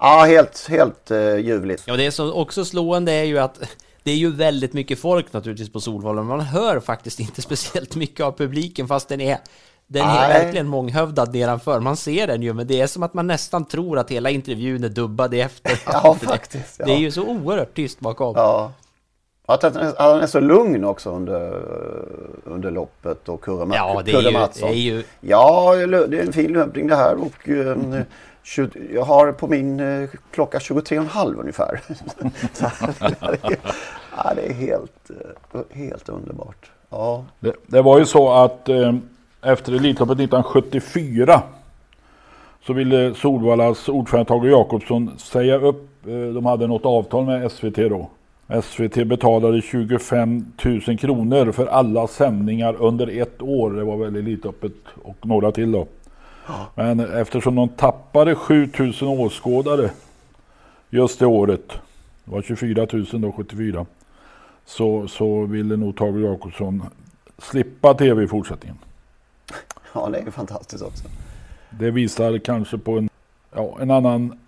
[0.00, 1.82] Ja, helt, helt uh, ljuvligt.
[1.86, 3.60] Ja, det som också slående är ju att
[4.02, 7.96] det är ju väldigt mycket folk naturligtvis på Solvalla, men man hör faktiskt inte speciellt
[7.96, 9.38] mycket av publiken fast den är
[9.86, 10.42] den är Nej.
[10.42, 11.80] verkligen månghövdad nedanför.
[11.80, 14.84] Man ser den ju, men det är som att man nästan tror att hela intervjun
[14.84, 15.80] är dubbad i efterhand.
[16.22, 16.76] Ja, faktiskt.
[16.78, 16.86] Ja.
[16.86, 18.34] Det är ju så oerhört tyst bakom.
[18.36, 18.72] Ja.
[19.46, 21.62] Att han är- så lugn också under,
[22.44, 26.32] under loppet och Kurre, Ja, det är ju- det är ju- Ja, det är en
[26.32, 28.02] fin löpning det här och eh,
[28.42, 31.80] 20 jag har på min eh, klocka 23,5 ungefär.
[32.52, 33.58] Så här, det är-
[34.16, 35.10] ja, det är helt,
[35.54, 36.70] eh, helt underbart.
[36.90, 37.24] Ja.
[37.40, 38.94] Det, det var ju så att eh,
[39.42, 41.42] efter Elitloppet 1974
[42.66, 47.76] så ville Solvallas ordförande Tage Jakobsson säga upp, eh, de hade något avtal med SVT
[47.76, 48.10] då,
[48.62, 53.70] SVT betalade 25 000 kronor för alla sändningar under ett år.
[53.70, 54.72] Det var väldigt lite öppet
[55.02, 55.86] och några till då.
[56.74, 59.90] Men eftersom de tappade 7000 åskådare
[60.90, 61.68] just det året,
[62.24, 63.86] det var 24 000 då 74,
[64.64, 66.82] så, så ville nog Tage Jakobsson
[67.38, 68.78] slippa tv i fortsättningen.
[69.92, 71.04] Ja, det är ju fantastiskt också.
[71.70, 73.08] Det visar kanske på en,
[73.54, 74.38] ja, en annan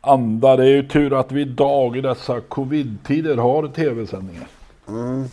[0.00, 0.56] anda.
[0.56, 4.46] Det är ju tur att vi idag i dessa covid-tider har tv-sändningar.
[4.88, 5.28] Mm.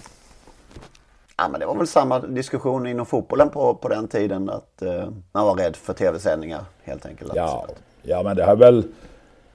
[1.37, 4.49] Ja, men det var väl samma diskussion inom fotbollen på, på den tiden.
[4.49, 7.31] Att eh, man var rädd för tv-sändningar helt enkelt.
[7.35, 7.67] Ja,
[8.03, 8.83] ja men det här väl...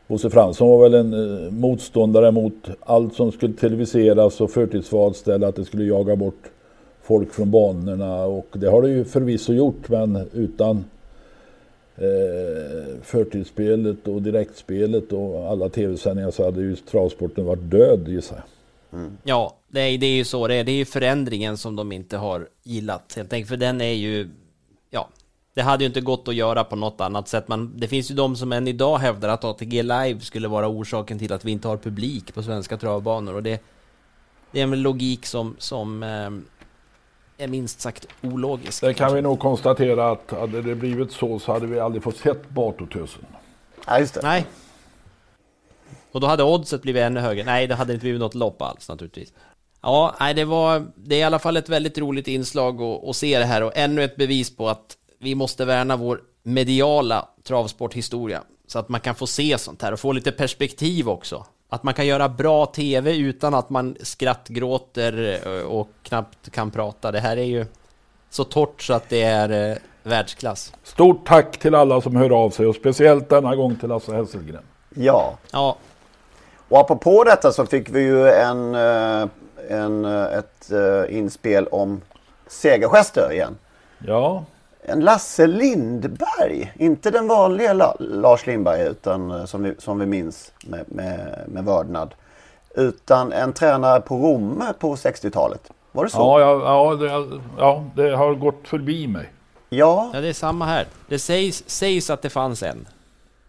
[0.07, 5.49] Bosse Fransson var väl en eh, motståndare mot allt som skulle televiseras och förtidsvalställa.
[5.49, 6.51] Att det skulle jaga bort
[7.03, 8.25] folk från banorna.
[8.25, 9.89] Och det har det ju förvisso gjort.
[9.89, 10.85] Men utan
[11.97, 18.45] eh, förtidsspelet och direktspelet och alla tv-sändningar så hade ju travsporten varit död gissar jag.
[18.93, 19.19] Mm.
[19.23, 20.65] Ja, det är, det är ju så det är.
[20.65, 23.49] Det är ju förändringen som de inte har gillat helt enkelt.
[23.49, 24.31] För den är ju,
[24.91, 25.09] ja,
[25.55, 27.49] det hade ju inte gått att göra på något annat sätt.
[27.49, 31.19] Men det finns ju de som än idag hävdar att ATG Live skulle vara orsaken
[31.19, 33.35] till att vi inte har publik på svenska travbanor.
[33.35, 33.63] Och det,
[34.51, 38.81] det är en logik som, som eh, är minst sagt ologisk.
[38.81, 42.17] Det kan vi nog konstatera att hade det blivit så så hade vi aldrig fått
[42.17, 43.27] sett Bartotösen.
[43.87, 44.21] Ja, just det.
[44.23, 44.47] Nej.
[46.13, 47.45] Och då hade oddset blivit ännu högre.
[47.45, 49.33] Nej, det hade inte blivit något lopp alls naturligtvis.
[49.83, 50.87] Ja, nej, det var...
[50.95, 53.73] Det är i alla fall ett väldigt roligt inslag att, att se det här och
[53.75, 59.15] ännu ett bevis på att vi måste värna vår mediala travsporthistoria så att man kan
[59.15, 61.47] få se sånt här och få lite perspektiv också.
[61.69, 67.13] Att man kan göra bra tv utan att man skrattgråter eh, och knappt kan prata.
[67.13, 67.67] Det här är ju
[68.31, 70.73] så torrt så att det är eh, världsklass.
[70.83, 74.63] Stort tack till alla som hör av sig och speciellt denna gång till Lasse Hesselgren.
[74.95, 75.39] Ja.
[75.51, 75.77] Ja.
[76.73, 79.29] Och apropå detta så fick vi ju en, eh,
[79.69, 80.71] en, ett
[81.09, 82.01] inspel om
[82.47, 83.57] segergester igen.
[83.99, 84.45] Ja.
[84.83, 90.53] En Lasse Lindberg, inte den vanliga La Lars Lindberg utan som vi, som vi minns
[90.67, 92.15] med, med, med vördnad.
[92.75, 95.71] Utan en tränare på Romme på 60-talet.
[95.93, 96.19] Var det så?
[96.19, 99.33] Ja, ja, ja, det, ja, det har gått förbi mig.
[99.69, 100.11] Ja.
[100.15, 100.87] Ja, det är samma här.
[101.09, 102.87] Det sägs, sägs att det fanns en.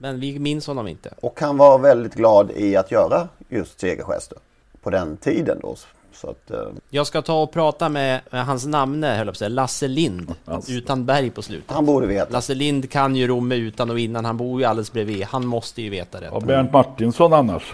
[0.03, 1.13] Men vi minns honom inte.
[1.21, 4.37] Och han var väldigt glad i att göra just segergester.
[4.81, 5.75] På den tiden då.
[6.13, 6.67] Så att, eh...
[6.89, 9.87] Jag ska ta och prata med, med hans namne, höll jag på att säga, Lasse
[9.87, 10.35] Lind.
[10.45, 10.71] Alltså.
[10.71, 11.71] Utan berg på slutet.
[11.71, 12.31] Han borde veta.
[12.31, 14.25] Lasse Lind kan ju Romme utan och innan.
[14.25, 15.23] Han bor ju alldeles bredvid.
[15.23, 16.29] Han måste ju veta det.
[16.29, 17.73] Och Bernt Martinsson annars.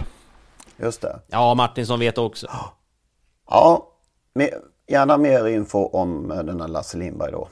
[0.76, 1.20] Just det.
[1.26, 2.46] Ja, Martinsson vet också.
[3.50, 3.88] Ja,
[4.34, 4.50] med,
[4.86, 7.48] gärna mer info om eh, denna Lasse Lindberg då.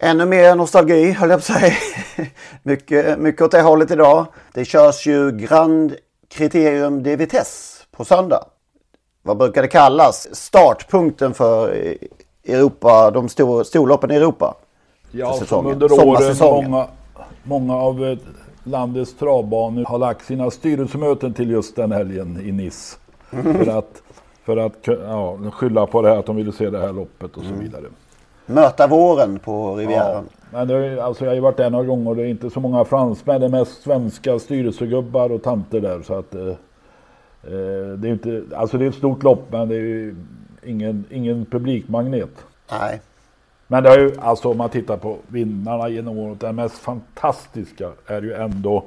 [0.00, 1.72] Ännu mer nostalgi höll jag på att säga.
[2.62, 4.26] mycket, mycket åt det hållet idag.
[4.52, 5.94] Det körs ju Grand
[6.28, 8.44] Criterium de Vitesse på söndag.
[9.22, 10.28] Vad brukar det kallas?
[10.32, 11.74] Startpunkten för
[12.44, 14.54] Europa, de stor, storloppen i Europa.
[15.10, 16.86] Ja, som under åren många,
[17.42, 18.18] många av eh,
[18.64, 22.96] landets travbanor har lagt sina styrelsemöten till just den helgen i Nice.
[23.30, 23.64] Mm.
[23.64, 24.02] För att,
[24.44, 27.42] för att ja, skylla på det här att de ville se det här loppet och
[27.42, 27.70] så Mm.
[28.50, 30.28] Möta våren på Rivieran.
[30.52, 32.50] Ja, men det, alltså jag har ju varit där några gånger och det är inte
[32.50, 33.40] så många fransmän.
[33.40, 36.02] Det är mest svenska styrelsegubbar och tanter där.
[36.02, 39.74] Så att, eh, eh, det, är inte, alltså det är ett stort lopp men det
[39.74, 40.16] är ju
[40.66, 42.46] ingen, ingen publikmagnet.
[42.70, 43.00] Nej.
[43.66, 46.40] Men det är ju, alltså om man tittar på vinnarna genom året.
[46.40, 48.84] Den mest fantastiska är ju ändå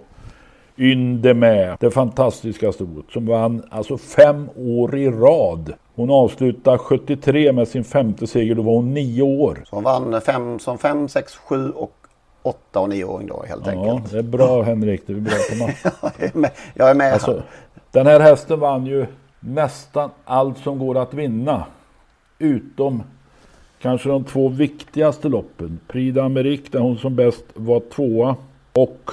[0.78, 1.78] Yndemä.
[1.80, 5.74] Det fantastiska stoet som vann alltså fem år i rad.
[6.02, 8.56] Hon avslutade 73 med sin femte seger.
[8.56, 9.64] Då var hon nio år.
[9.66, 11.94] Så hon vann fem, som 5, 6, 7 och
[12.44, 14.12] 8 och 9-åring då helt Ja, enkelt.
[14.12, 15.02] det är bra Henrik.
[15.08, 15.92] Du är bra på matte.
[16.20, 17.44] Jag är med, jag är med Alltså,
[17.92, 19.06] den här hästen vann ju
[19.40, 21.66] nästan allt som går att vinna.
[22.40, 23.04] Utom
[23.82, 25.80] kanske de två viktigaste loppen.
[25.88, 28.36] Prix d'Amérique där hon som bäst var tvåa.
[28.74, 29.12] Och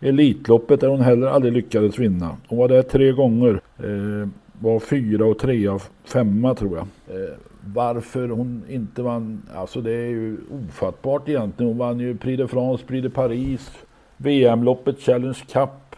[0.00, 2.36] Elitloppet där hon heller aldrig lyckades vinna.
[2.48, 3.60] Hon var där tre gånger.
[3.78, 4.28] Eh,
[4.60, 7.16] var fyra och trea, femma tror jag.
[7.16, 7.34] Eh,
[7.74, 11.68] varför hon inte vann, alltså det är ju ofattbart egentligen.
[11.68, 13.70] Hon vann ju Prix de France, Prix de Paris,
[14.16, 15.96] VM-loppet, Challenge Cup,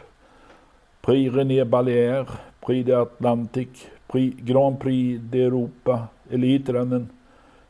[1.01, 2.27] Prix René Ballière.
[2.69, 3.69] Prix de Atlantic.
[4.09, 7.09] Prix, Grand Prix d'Europa, Elitrennen,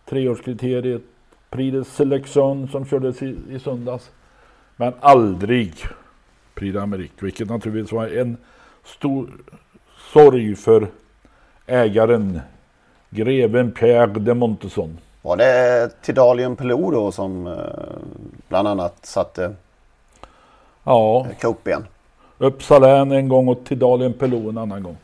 [0.05, 1.03] treårskriteriet,
[1.51, 4.11] Prix de Selection som kördes i, i söndags.
[4.77, 5.74] Men aldrig
[6.55, 8.37] Prix d'Amérique, vilket naturligtvis var en
[8.85, 9.29] stor
[10.12, 10.87] sorg för
[11.66, 12.40] ägaren,
[13.11, 14.99] greven Pierre de Montesson.
[15.23, 17.55] Var det Tidalium Pelou då som eh,
[18.49, 19.55] bland annat satte
[20.85, 21.87] Ja, krokben?
[22.38, 24.97] Uppsala en gång och Tidalen Pelou en annan gång.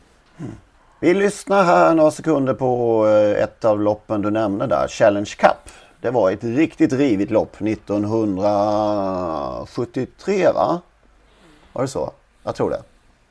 [0.99, 5.69] Vi lyssnar här några sekunder på eh, ett av loppen du nämnde där, Challenge Cup.
[6.01, 10.81] Det var ett riktigt rivigt lopp 1973 va?
[11.73, 12.11] Var det så?
[12.43, 12.81] Jag tror det.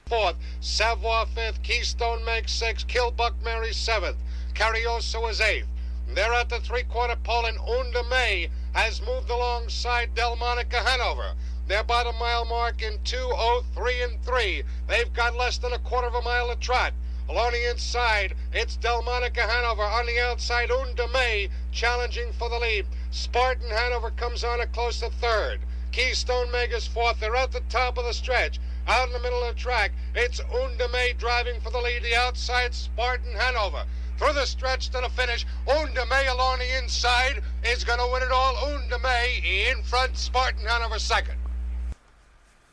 [0.06, 4.18] Fourth, Savoy fifth, Keystone makes sixth, Killbuck Mary seventh,
[4.52, 5.66] Carrioso is eighth.
[6.06, 11.32] They're at the three-quarter pole and Unda May has moved alongside Delmonica Hanover.
[11.66, 14.62] They're by the mile mark in 2.03 and 3.
[14.88, 16.92] They've got less than a quarter of a mile to trot.
[17.26, 19.84] Along the inside, it's Delmonica Hanover.
[19.84, 22.86] On the outside, Unda May challenging for the lead.
[23.10, 25.60] Spartan Hanover comes on a close to third.
[25.92, 27.20] Keystone Mega's fourth.
[27.20, 28.60] They're at the top of the stretch.
[28.86, 32.02] Out in the middle of the track, it's Unda May driving for the lead.
[32.02, 33.84] The outside, Spartan Hanover.
[34.18, 37.42] Through the stretch to the finish, Unda May along the inside
[37.72, 38.54] is going to win it all.
[38.74, 39.26] Unda May
[39.70, 41.38] in front, Spartan Hanover second.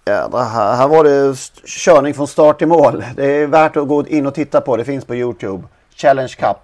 [0.06, 3.04] Jädrar, här, här var det körning från start till mål.
[3.16, 4.78] Det är värt att gå in och titta på.
[4.78, 5.64] Det finns på Youtube.
[5.96, 6.58] Challenge Cup.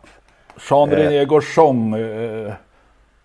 [0.70, 2.54] Jean-René Gauchon eh,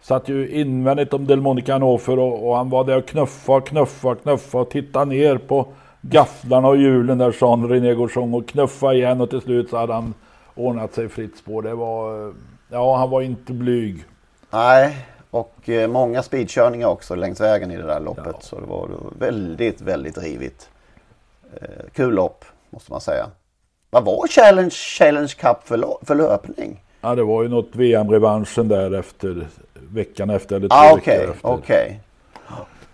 [0.02, 4.58] satt ju invändigt om Delmonica Hannover och, och han var där och knuffa, knuffa, knuffa
[4.58, 9.40] och tittade ner på gafflarna och hjulen där Jean-René Gauchon och knuffa igen och till
[9.40, 10.14] slut så hade han
[10.54, 11.62] ordnat sig fritt spår.
[11.62, 12.34] Det var, eh,
[12.68, 14.04] ja han var inte blyg.
[14.50, 18.26] Nej, och eh, många speedkörningar också längs vägen i det där loppet.
[18.26, 18.40] Ja.
[18.40, 18.88] Så det var
[19.18, 20.68] väldigt, väldigt rivigt.
[21.60, 23.26] Eh, kul lopp måste man säga.
[23.90, 26.84] Vad var Challenge, Challenge Cup för, för löpning?
[27.00, 31.34] Ja, det var ju något VM-revanschen där efter veckan efter eller två ah, okay, veckor
[31.34, 31.48] efter.
[31.48, 32.00] Okej,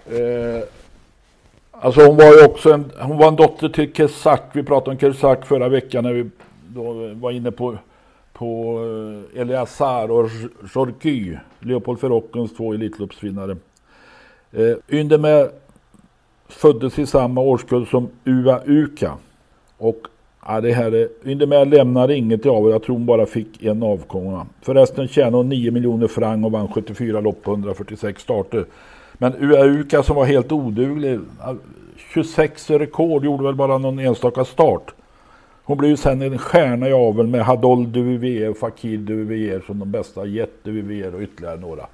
[0.07, 0.63] eh,
[1.81, 4.43] Alltså hon var ju också en, hon var en dotter till Kesak.
[4.53, 6.31] Vi pratade om Kesak förra veckan när vi
[6.69, 7.77] då var inne på
[8.39, 8.81] på
[9.35, 10.31] eh, Eleazar och
[10.75, 13.57] Jorky, Leopold Ferrockens två Elitloppsvinnare.
[14.53, 15.49] Eh, Yndemäe
[16.49, 19.15] föddes i samma årskull som Ua Uka.
[19.79, 20.07] Och
[20.47, 23.83] ja, det här är, Yndemäe lämnade inget i avel, jag tror hon bara fick en
[23.83, 24.47] avkomma.
[24.63, 28.65] Förresten tjänade hon 9 miljoner franc och vann 74 lopp på 146 starter.
[29.19, 31.21] Men Ua Uka som var helt oduglig,
[32.13, 34.95] 26 rekord, gjorde väl bara någon enstaka start.
[35.65, 39.79] Hon blev ju sen en stjärna i avel med Hadol Duvivier och Fakir Duvivier som
[39.79, 40.27] de bästa.
[40.27, 41.87] Jet Duvivier och ytterligare några.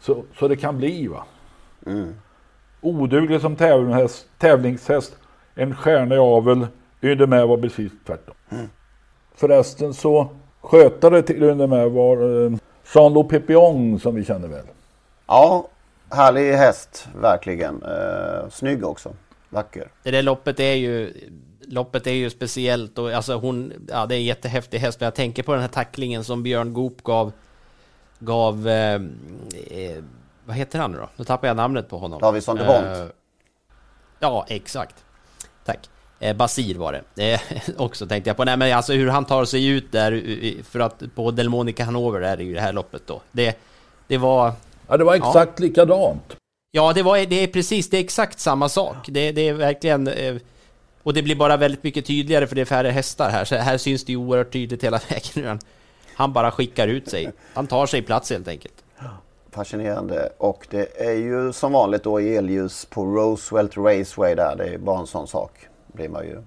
[0.00, 1.24] Så, så det kan bli va.
[1.86, 2.14] Mm.
[2.80, 5.16] Oduglig som tävlingshäst, tävlingshäst.
[5.54, 6.66] En stjärna i avel.
[7.00, 8.34] Ydemä var precis tvärtom.
[8.50, 8.66] Mm.
[9.34, 10.28] Förresten så
[10.60, 12.52] skötare till Ydemä var eh,
[12.94, 14.66] Jean-Loup Pepion som vi känner väl.
[15.26, 15.68] Ja,
[16.10, 17.82] härlig häst verkligen.
[17.82, 19.12] Eh, snygg också.
[19.48, 19.88] Vacker.
[20.02, 21.12] Det där loppet är ju
[21.60, 25.14] loppet är ju speciellt och alltså hon, ja det är en jättehäftig häst, men jag
[25.14, 27.32] tänker på den här tacklingen som Björn Goop gav,
[28.18, 28.94] gav, eh,
[29.70, 30.02] eh,
[30.44, 31.08] vad heter han nu då?
[31.16, 32.20] Nu tappar jag namnet på honom.
[32.20, 32.86] Davidsson de Bont.
[32.86, 33.06] Eh,
[34.18, 35.04] ja, exakt.
[35.64, 35.90] Tack.
[36.18, 37.32] Eh, Basir var det.
[37.32, 37.40] Eh,
[37.76, 38.44] också tänkte jag på.
[38.44, 42.36] Nej men alltså hur han tar sig ut där, för att på Delmonica Hanover är
[42.36, 43.20] det ju det här loppet då.
[43.32, 43.58] Det,
[44.06, 44.52] det var...
[44.90, 45.64] Ja, det var exakt ja.
[45.64, 46.36] likadant.
[46.70, 48.96] Ja, det, var, det är precis, det är exakt samma sak.
[49.08, 50.08] Det, det är verkligen...
[50.08, 50.36] Eh,
[51.02, 53.44] och det blir bara väldigt mycket tydligare för det är färre hästar här.
[53.44, 55.00] Så här syns det ju oerhört tydligt hela
[55.34, 55.58] vägen.
[56.14, 57.32] Han bara skickar ut sig.
[57.54, 58.74] Han tar sig plats helt enkelt.
[59.50, 60.32] Fascinerande.
[60.38, 64.56] Och det är ju som vanligt då elljus på Roosevelt Raceway där.
[64.56, 65.52] Det är bara en sån sak.
[65.86, 66.42] blir man ju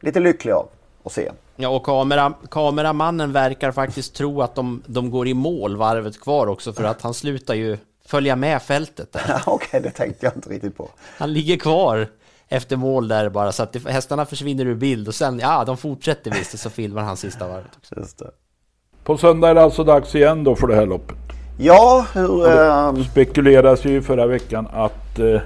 [0.00, 0.68] lite lycklig av
[1.04, 1.30] att se.
[1.56, 6.46] Ja, och kamera, kameramannen verkar faktiskt tro att de, de går i mål varvet kvar
[6.46, 9.16] också för att han slutar ju följa med fältet.
[9.46, 10.88] Okej, okay, det tänkte jag inte riktigt på.
[11.18, 12.08] Han ligger kvar
[12.48, 15.76] efter mål där bara så att det, hästarna försvinner ur bild och sen, ja, de
[15.76, 17.94] fortsätter visst och så filmar han sista varvet också.
[17.96, 18.30] Just det.
[19.04, 21.16] På söndag är det alltså dags igen då för det här loppet.
[21.58, 22.42] Ja, hur...
[22.44, 25.40] Det ehm, spekuleras ju förra veckan att eh,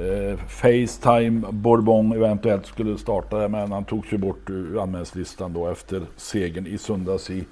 [0.00, 5.68] eh, Facetime Bourbon eventuellt skulle starta där, men han togs ju bort ur anmälningslistan då
[5.68, 7.44] efter segern i söndags i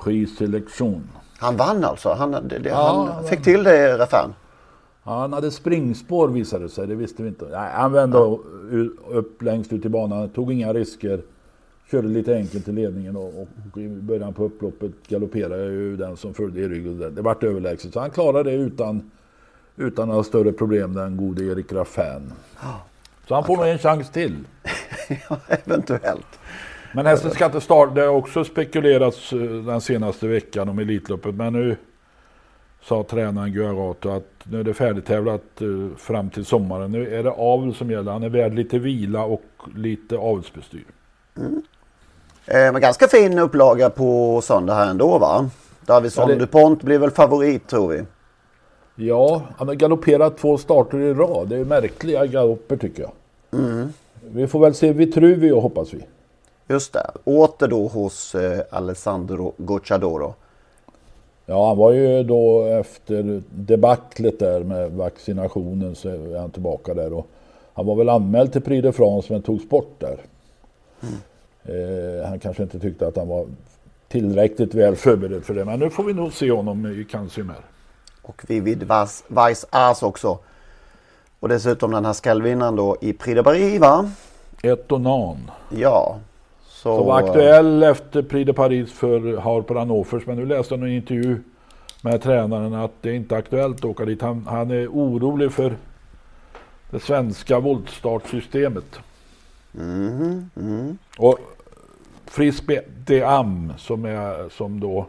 [0.00, 1.08] Prix Selection.
[1.38, 2.12] Han vann alltså?
[2.12, 4.34] Han, det, det, ja, han fick till det, Raffan?
[5.04, 7.44] Ja, han hade springspår visade det sig, det visste vi inte.
[7.44, 8.38] Nej, han vände ja.
[9.08, 11.20] upp längst ut i banan, tog inga risker.
[11.90, 16.34] Körde lite enkelt i ledningen och, och i början på upploppet galopperade ju den som
[16.34, 16.98] följde i ryggen.
[16.98, 17.92] Det, det vart överlägset.
[17.92, 19.10] Så han klarade det utan,
[19.76, 22.32] utan några större problem, den gode Erik Raffin.
[22.62, 22.80] Ja.
[23.28, 24.44] Så han får nog en chans till.
[25.28, 26.38] ja, eventuellt.
[26.92, 27.94] Men hästen ska inte starta.
[27.94, 31.34] Det har också spekulerats eh, den senaste veckan om Elitloppet.
[31.34, 31.76] Men nu
[32.82, 36.92] sa tränaren Guarato att nu är det färdigtävlat uh, fram till sommaren.
[36.92, 38.12] Nu är det avel som gäller.
[38.12, 39.44] Han är värd lite vila och
[39.74, 40.84] lite avelsbestyr.
[41.36, 41.62] Mm.
[42.46, 45.50] Eh, ganska fin upplaga på söndag här ändå va?
[45.86, 46.40] Davidsson ja, det...
[46.40, 48.04] DuPont blir väl favorit tror vi.
[48.96, 51.48] Ja, han har galopperat två starter i rad.
[51.48, 53.12] Det är märkliga galopper tycker jag.
[53.60, 53.92] Mm.
[54.28, 56.00] Vi får väl se Vitruvio hoppas vi.
[56.68, 57.10] Just det.
[57.24, 60.34] Åter då hos eh, Alessandro Gocciadoro.
[61.46, 67.12] Ja, han var ju då efter debaclet där med vaccinationen så är han tillbaka där.
[67.12, 67.26] Och
[67.74, 70.18] han var väl anmäld till Prix de France men togs bort där.
[71.64, 73.46] Eh, han kanske inte tyckte att han var
[74.08, 75.64] tillräckligt väl förberedd för det.
[75.64, 77.56] Men nu får vi nog se honom i Cansimer.
[78.26, 78.90] Och Vivid
[79.28, 80.38] Weiss As också.
[81.40, 84.10] Och dessutom den här skallvinnaren då i Prix de Paris va?
[84.62, 85.50] Etonan.
[85.70, 86.16] Ja.
[86.66, 90.26] Så, Så var aktuell efter Prix de Paris för Harper Hannovers.
[90.26, 91.42] Men nu läste jag en intervju
[92.02, 94.22] med tränaren att det är inte aktuellt att åka dit.
[94.22, 95.76] Han, han är orolig för
[96.90, 99.00] det svenska voltstartsystemet.
[99.72, 100.98] Mhm, mhm.
[101.18, 101.38] Och
[102.26, 105.06] Frisbee de Am som, är, som då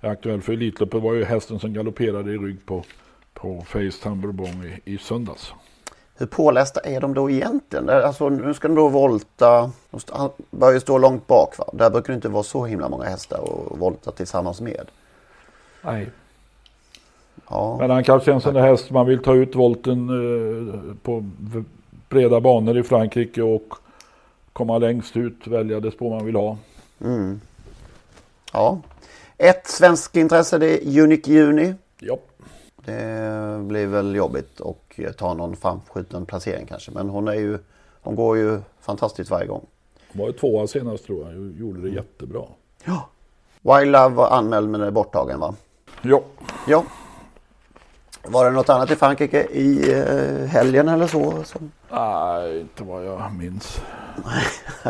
[0.00, 2.84] aktuell för Elitloppet var ju hästen som galopperade i rygg på,
[3.34, 5.52] på Facetime Bourbon i, i söndags.
[6.14, 7.88] Hur pålästa är de då egentligen?
[7.88, 9.70] Alltså, nu ska de då volta.
[9.90, 11.64] De börjar ju stå långt bak va?
[11.72, 14.86] Där brukar det inte vara så himla många hästar att volta tillsammans med.
[15.82, 16.10] Nej.
[17.50, 17.76] Ja.
[17.80, 21.24] Men han kanske är en sån där häst man vill ta ut volten eh, på
[22.08, 23.74] breda banor i Frankrike och
[24.52, 26.56] komma längst ut, välja det spår man vill ha.
[27.00, 27.40] Mm.
[28.52, 28.80] Ja.
[29.38, 31.74] Ett svenskt intresse det är Unique Juni.
[31.98, 32.18] Ja.
[32.76, 36.90] Det blir väl jobbigt och ta någon framskjuten placering kanske.
[36.90, 37.58] Men hon är ju,
[38.02, 39.66] hon går ju fantastiskt varje gång.
[40.12, 42.42] Hon var ju tvåa senast tror jag, gjorde det jättebra.
[43.62, 45.54] Wild Love var anmäld men är borttagen va?
[46.02, 46.22] Ja.
[46.68, 46.84] Ja.
[48.24, 51.44] Var det något annat i Frankrike i eh, helgen eller så?
[51.44, 51.72] Som...
[51.90, 53.80] Nej, inte vad jag minns.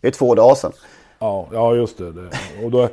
[0.00, 0.72] Det är två dagar sedan.
[1.18, 2.12] Ja, ja just det.
[2.12, 2.30] det.
[2.64, 2.88] Och då,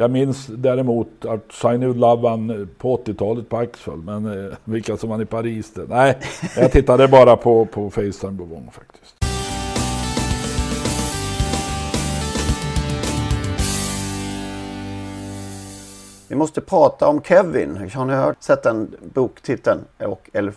[0.00, 3.96] jag minns däremot att Shiny Love vann på 80-talet på Axel.
[3.96, 5.86] Men eh, vilka som vann i Paris det.
[5.88, 6.18] Nej,
[6.56, 9.16] jag tittade bara på, på Facetime Bourbon faktiskt.
[16.28, 17.90] Vi måste prata om Kevin.
[17.94, 19.80] Har ni hört, sett den boktiteln?
[19.98, 20.52] Och, eller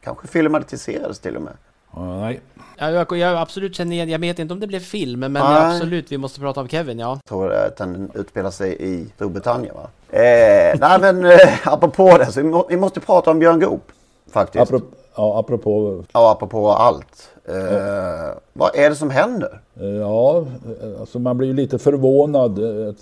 [0.00, 1.54] kanske filmatiserades till och med
[1.96, 2.40] nej.
[2.78, 6.12] Ja, jag, jag absolut känner igen, jag vet inte om det blev film, men absolut,
[6.12, 7.08] vi måste prata om Kevin, ja.
[7.10, 9.88] Jag tror att den utspelar sig i Storbritannien va?
[10.18, 13.92] Eh, nej men eh, apropå det, så vi, må, vi måste prata om Björn Goop.
[14.32, 14.62] Faktiskt.
[14.62, 14.86] Apropå,
[15.16, 16.04] ja, apropå...
[16.12, 17.28] Ja, apropå allt.
[17.44, 19.60] Eh, vad är det som händer?
[19.80, 22.58] Eh, Ja, eh, alltså man blir ju lite förvånad.
[22.58, 22.94] Eh,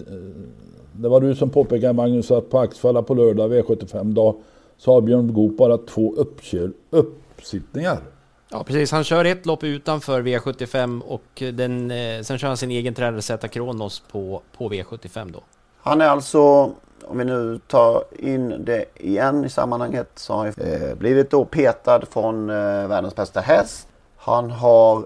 [0.92, 4.34] Det var du som påpekade Magnus att på Axfalla på lördag V75-dag
[4.78, 7.98] så har Björn Goop bara två uppkör, uppsittningar.
[8.50, 8.92] Ja, precis.
[8.92, 13.22] Han kör ett lopp utanför V75 och den, eh, sen kör han sin egen tränare
[13.22, 15.40] Zeta Kronos på, på V75 då.
[15.82, 16.40] Han är alltså,
[17.04, 21.44] om vi nu tar in det igen i sammanhanget, så har han eh, blivit då
[21.44, 23.88] petad från eh, världens bästa häst.
[24.16, 25.04] Han har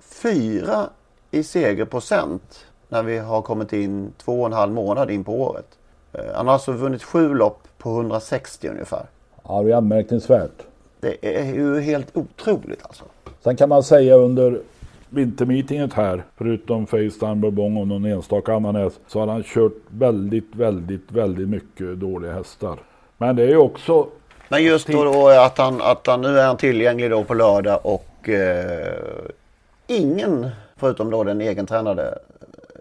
[0.00, 0.88] fyra
[1.30, 5.78] i segerprocent när vi har kommit in två och en halv månad in på året.
[6.12, 9.06] Eh, han har alltså vunnit sju lopp på 160 ungefär.
[9.48, 10.66] Ja, det är anmärkningsvärt.
[11.02, 13.04] Det är ju helt otroligt alltså.
[13.40, 14.60] Sen kan man säga under
[15.08, 20.54] vintermeetinget här, förutom Facetime Bourbon och någon enstaka annan häst, så har han kört väldigt,
[20.54, 22.78] väldigt, väldigt mycket dåliga hästar.
[23.18, 24.06] Men det är ju också...
[24.48, 27.80] Men just då, då att, han, att han nu är han tillgänglig då på lördag
[27.82, 28.94] och eh,
[29.86, 32.18] ingen förutom då den egentränade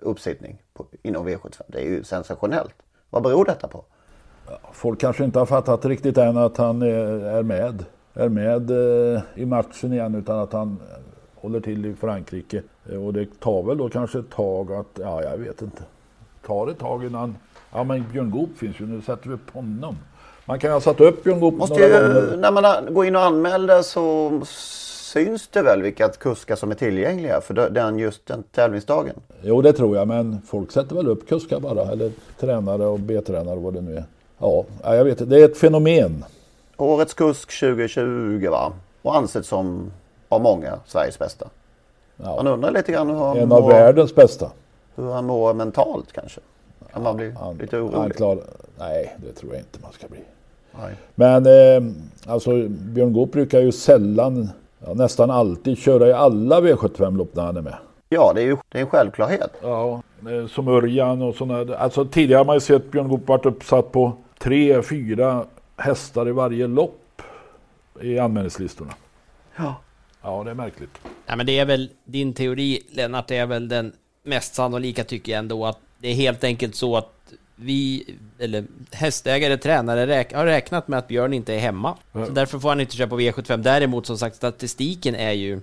[0.01, 1.61] uppsittning på, inom V75.
[1.67, 2.75] Det är ju sensationellt.
[3.09, 3.83] Vad beror detta på?
[4.71, 7.85] Folk kanske inte har fattat riktigt än att han är med.
[8.13, 8.71] Är med
[9.15, 10.77] eh, i matchen igen utan att han
[11.35, 12.61] håller till i Frankrike.
[12.91, 15.83] Eh, Och det tar väl då kanske ett tag att, ja jag vet inte.
[16.47, 17.35] Tar ett tag innan,
[17.71, 19.97] ja men Björn Goop finns ju, nu sätter vi upp honom.
[20.45, 22.37] Man kan ju ha satt upp Björn Goop Måste några ju, gånger.
[22.37, 24.31] när man går in och anmäler så
[25.13, 29.15] syns det väl vilka kuskar som är tillgängliga för den, just den tävlingsdagen.
[29.41, 33.59] Jo det tror jag men folk sätter väl upp kuskar bara eller tränare och B-tränare
[33.59, 34.03] vad det nu är.
[34.37, 35.29] Ja, ja, jag vet.
[35.29, 36.25] Det är ett fenomen.
[36.81, 38.71] Årets kusk 2020 va?
[39.01, 39.91] Och ansett som
[40.29, 41.47] av många Sveriges bästa.
[42.17, 44.51] Man undrar lite grann hur han, En av mår, världens bästa.
[44.95, 46.41] hur han mår mentalt kanske.
[46.93, 48.15] Kan man bli lite Han orolig?
[48.15, 48.37] klar,
[48.79, 50.19] nej, det tror jag inte man ska bli.
[50.81, 50.95] Nej.
[51.15, 51.91] Men eh,
[52.25, 54.49] alltså Björn Goop brukar ju sällan,
[54.85, 57.75] ja, nästan alltid köra i alla V75-lopp när han är med.
[58.09, 59.51] Ja, det är ju det är en självklarhet.
[59.61, 61.75] Ja, eh, som Örjan och sådana.
[61.75, 65.45] Alltså tidigare har man ju sett Björn Goop varit uppsatt på tre, fyra
[65.81, 67.21] hästar i varje lopp
[68.01, 68.93] i anmälningslistorna.
[69.55, 69.81] Ja.
[70.21, 70.97] Ja, det är märkligt.
[71.25, 75.31] Ja, men det är väl din teori, Lennart, det är väl den mest sannolika tycker
[75.31, 78.05] jag ändå att det är helt enkelt så att vi,
[78.39, 81.97] eller hästägare, tränare räk, har räknat med att Björn inte är hemma.
[82.11, 82.25] Ja.
[82.25, 83.57] Så därför får han inte köra på V75.
[83.57, 85.61] Däremot som sagt, statistiken är ju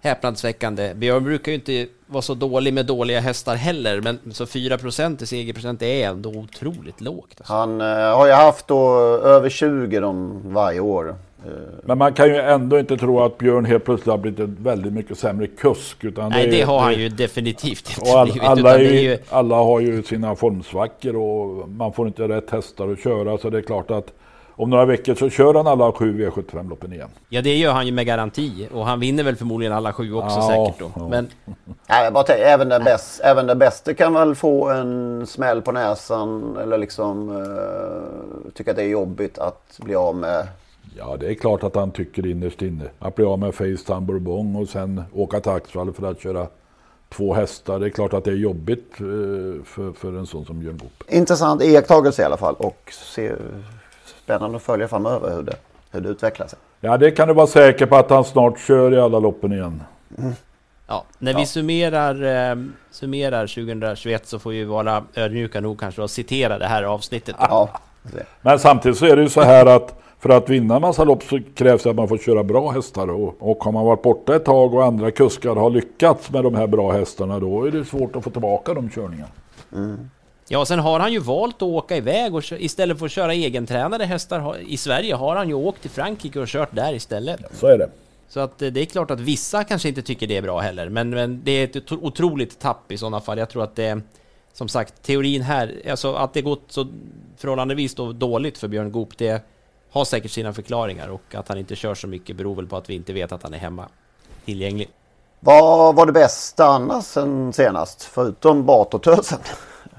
[0.00, 0.94] häpnadsväckande.
[0.94, 5.26] Björn brukar ju inte vara så dålig med dåliga hästar heller, men så 4% i
[5.26, 7.34] segerprocent är ändå otroligt lågt.
[7.38, 7.52] Alltså.
[7.52, 7.86] Han eh,
[8.16, 11.08] har ju haft då över 20 de varje år.
[11.46, 11.52] Eh,
[11.84, 14.92] Men man kan ju ändå inte tro att Björn helt plötsligt har blivit en väldigt
[14.92, 16.04] mycket sämre kusk.
[16.04, 18.78] Utan Nej, är- det har han ju definitivt inte Och all, blivit, alla, utan är
[18.78, 23.00] det ju, ju- alla har ju sina formsvackor och man får inte rätt hästar att
[23.02, 23.38] köra.
[23.38, 24.12] Så det är klart att
[24.58, 27.08] om några veckor så kör han alla sju V75-loppen igen.
[27.28, 28.68] Ja, det gör han ju med garanti.
[28.72, 30.90] Och han vinner väl förmodligen alla sju också Ja, säkert då.
[31.02, 31.08] ja.
[31.08, 31.28] Men
[31.88, 35.62] Nej, jag bara tänker, även, den bäst, även den bästa kan väl få en smäll
[35.62, 40.46] på näsan eller liksom eh, tycka att det är jobbigt att bli av med.
[40.96, 42.84] Ja, det är klart att han tycker innerst inne.
[42.98, 46.46] Att bli av med Facetime Bourbon och sen åka till Axvall för att köra
[47.08, 47.78] två hästar.
[47.78, 51.02] Det är klart att det är jobbigt eh, för, för en sån som Björn Goop.
[51.08, 53.32] Intressant iakttagelse i alla fall och se,
[54.28, 55.56] spännande att följa framöver hur det,
[55.90, 56.58] hur det utvecklar sig.
[56.80, 59.82] Ja, det kan du vara säker på att han snart kör i alla loppen igen.
[60.86, 62.56] ja, när vi summerar, eh,
[62.90, 67.36] summerar 2021 så får vi vara ödmjuka nog kanske att citera det här avsnittet.
[67.38, 67.68] Ja,
[68.42, 71.22] Men samtidigt så är det ju så här att för att vinna en massa lopp
[71.22, 73.10] så krävs det att man får köra bra hästar.
[73.10, 76.54] Och, och har man varit borta ett tag och andra kuskar har lyckats med de
[76.54, 79.30] här bra hästarna då är det svårt att få tillbaka de körningarna.
[80.50, 84.04] Ja, sen har han ju valt att åka iväg och istället för att köra egentränade
[84.04, 87.40] hästar i Sverige har han ju åkt till Frankrike och kört där istället.
[87.52, 87.90] Så är det.
[88.28, 90.88] Så att eh, det är klart att vissa kanske inte tycker det är bra heller,
[90.88, 93.38] men, men det är ett otro- otroligt tapp i sådana fall.
[93.38, 94.00] Jag tror att det,
[94.52, 96.86] som sagt, teorin här, alltså att det gått så
[97.36, 99.42] förhållandevis då dåligt för Björn Goop, det
[99.90, 102.90] har säkert sina förklaringar och att han inte kör så mycket beror väl på att
[102.90, 103.88] vi inte vet att han är hemma
[104.44, 104.88] tillgänglig.
[105.40, 108.02] Vad var det bästa annars sen senast?
[108.02, 109.38] Förutom Batortösen?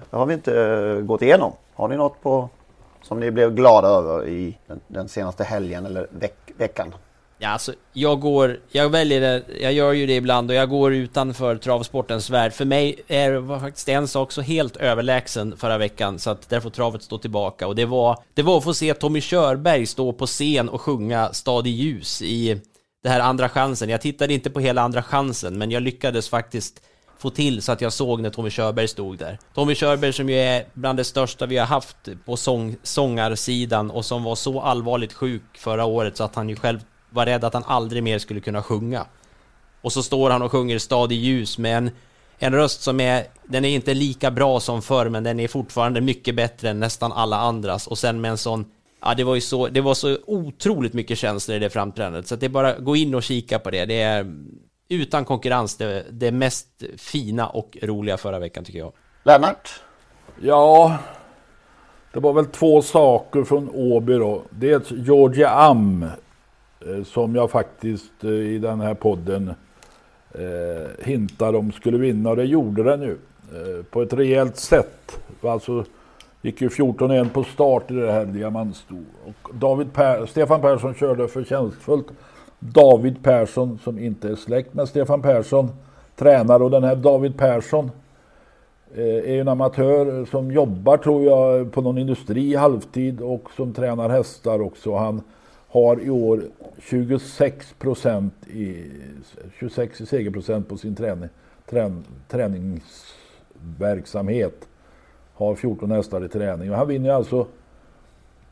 [0.09, 1.53] Det har vi inte eh, gått igenom.
[1.75, 2.49] Har ni något på
[3.01, 6.93] som ni blev glada över i den, den senaste helgen eller veck, veckan?
[7.41, 10.93] Ja, alltså, jag går, jag väljer det, jag gör ju det ibland och jag går
[10.93, 12.53] utanför travsportens värld.
[12.53, 16.49] För mig är det var faktiskt en sak så helt överlägsen förra veckan så att
[16.49, 17.67] där får travet stå tillbaka.
[17.67, 21.33] Och det var, det var att få se Tommy Körberg stå på scen och sjunga
[21.33, 22.61] Stad i ljus i
[23.03, 23.89] det här Andra chansen.
[23.89, 26.81] Jag tittade inte på hela Andra chansen, men jag lyckades faktiskt
[27.19, 29.39] få till så att jag såg när Tommy Körberg stod där.
[29.53, 31.95] Tommy Körberg som ju är bland det största vi har haft
[32.25, 36.55] på sång, sångarsidan och som var så allvarligt sjuk förra året så att han ju
[36.55, 39.05] själv var rädd att han aldrig mer skulle kunna sjunga.
[39.81, 41.91] Och så står han och sjunger Stad i ljus med en,
[42.37, 46.01] en röst som är, den är inte lika bra som förr men den är fortfarande
[46.01, 48.65] mycket bättre än nästan alla andras och sen med en sån
[49.01, 52.33] Ja, det var ju så, det var så otroligt mycket känslor i det framträdandet så
[52.33, 53.85] att det är bara gå in och kika på det.
[53.85, 54.25] Det är
[54.89, 56.67] utan konkurrens det, det mest
[56.97, 58.91] fina och roliga förra veckan tycker jag.
[59.23, 59.81] Lennart?
[60.41, 60.97] Ja,
[62.13, 64.41] det var väl två saker från Åby då.
[64.49, 66.03] Dels Georgia Am
[66.85, 69.53] eh, som jag faktiskt eh, i den här podden
[70.31, 73.17] eh, hintade om skulle vinna och det gjorde den ju.
[73.53, 75.19] Eh, på ett rejält sätt.
[75.41, 75.85] Alltså
[76.41, 78.95] gick ju 14-1 på start i det här diamantsto.
[79.25, 82.07] Och David per Stefan Persson körde förtjänstfullt.
[82.59, 85.69] David Persson som inte är släkt med Stefan Persson
[86.15, 87.91] tränar och den här David Persson
[88.95, 93.73] eh, är ju en amatör som jobbar tror jag på någon industri halvtid och som
[93.73, 94.95] tränar hästar också.
[94.95, 95.21] Han
[95.67, 96.41] har i år
[96.81, 98.83] 26 procent i,
[99.59, 101.29] 26 i segerprocent på sin träning,
[101.69, 104.67] trän, träningsverksamhet.
[105.33, 107.47] Har 14 hästar i träning och han vinner alltså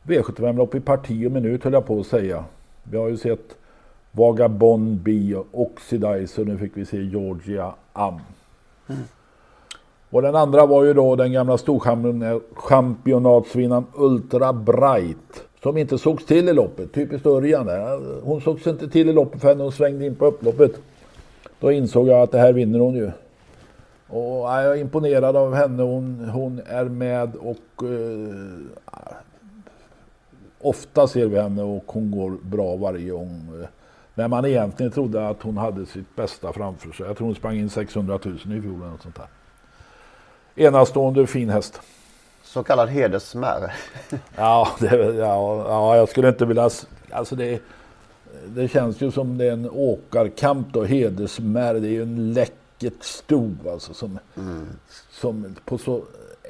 [0.04, 2.46] V75-lopp i parti och minut höll jag på att säga.
[2.84, 3.57] Vi har ju sett
[4.18, 6.46] Vagabond B och Oxidizer.
[6.46, 8.20] Nu fick vi se Georgia Am.
[10.10, 15.44] Och den andra var ju då den gamla storchampionatsvinnaren Ultra Bright.
[15.64, 16.94] Som inte sågs till i loppet.
[16.94, 18.00] Typiskt Örjan där.
[18.24, 20.72] Hon sågs inte till i loppet förrän hon svängde in på upploppet.
[21.60, 23.12] Då insåg jag att det här vinner hon ju.
[24.08, 25.84] Och ja, jag är imponerad av henne.
[25.84, 27.90] Hon, hon är med och eh,
[30.62, 33.68] ofta ser vi henne och hon går bra varje gång.
[34.18, 37.06] När man egentligen trodde att hon hade sitt bästa framför sig.
[37.06, 39.28] Jag tror hon sprang in 600 000 i fjol eller något sånt där.
[40.56, 41.82] Enastående fin häst.
[42.44, 43.74] Så kallad hedersmär.
[44.36, 46.70] Ja, det, ja, ja, jag skulle inte vilja...
[47.12, 47.62] Alltså det,
[48.48, 51.74] det känns ju som det är en åkarkamp då, hedersmär.
[51.74, 54.20] Det är ju en läcket sto alltså som,
[55.12, 56.02] som på så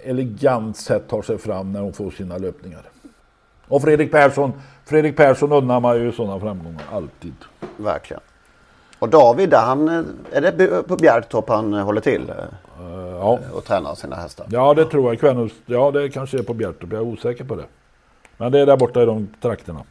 [0.03, 2.89] elegant sätt tar sig fram när hon får sina löpningar.
[3.68, 4.53] Och Fredrik Persson,
[4.88, 7.33] Fredrik Persson unnar man ju sådana framgångar, alltid.
[7.77, 8.21] Verkligen.
[8.99, 12.29] Och David, han, eh, är det på Bjärtorp han eh, håller till?
[12.29, 12.35] eh,
[13.11, 13.39] ja.
[13.53, 14.45] Och tränar sina hästar?
[14.49, 15.19] Ja, det tror jag.
[15.19, 16.91] Kvänus, ja, det kanske är på Bjärtorp.
[16.91, 17.65] Jag är osäker på det.
[18.38, 19.81] Men det är där borta i de trakterna.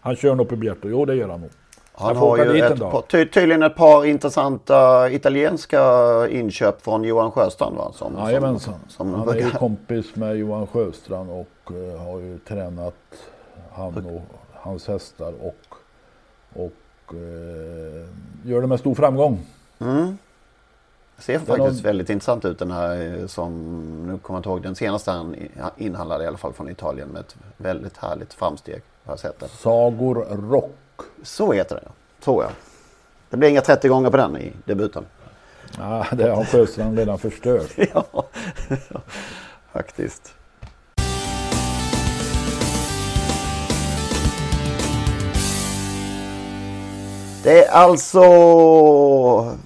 [0.00, 0.90] Han kör nog på Bjärtorp.
[0.90, 1.50] Jo, det gör han nog.
[1.92, 5.80] Han har ju ett par, ty, tydligen ett par intressanta italienska
[6.28, 7.92] inköp från Johan Sjöstrand va?
[7.94, 8.74] Som, Jajamensan.
[8.88, 12.94] som, Han som är ju kompis med Johan Sjöstrand och eh, har ju tränat
[13.76, 14.22] han och
[14.52, 15.76] hans hästar och,
[16.52, 18.08] och eh,
[18.44, 19.46] gör det med stor framgång.
[19.78, 20.18] Mm.
[21.18, 23.52] Ser Den faktiskt har- väldigt intressant ut den här eh, som,
[24.06, 27.08] nu kommer jag inte ihåg, den senaste han i- inhandlade i alla fall från Italien
[27.08, 28.82] med ett väldigt härligt framsteg.
[29.04, 29.48] Har jag sett det.
[29.48, 30.14] Sagor
[30.50, 30.76] Rock.
[31.22, 31.88] Så heter det,
[32.24, 32.52] tror jag.
[33.30, 35.04] Det blir inga 30 gånger på den i debuten.
[35.78, 37.72] Ja, det har Sjöstrand redan förstört.
[37.94, 38.22] ja,
[39.72, 40.34] faktiskt.
[47.46, 48.20] Det är alltså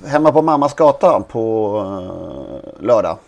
[0.06, 3.18] hemma på mammas gata på eh, lördag.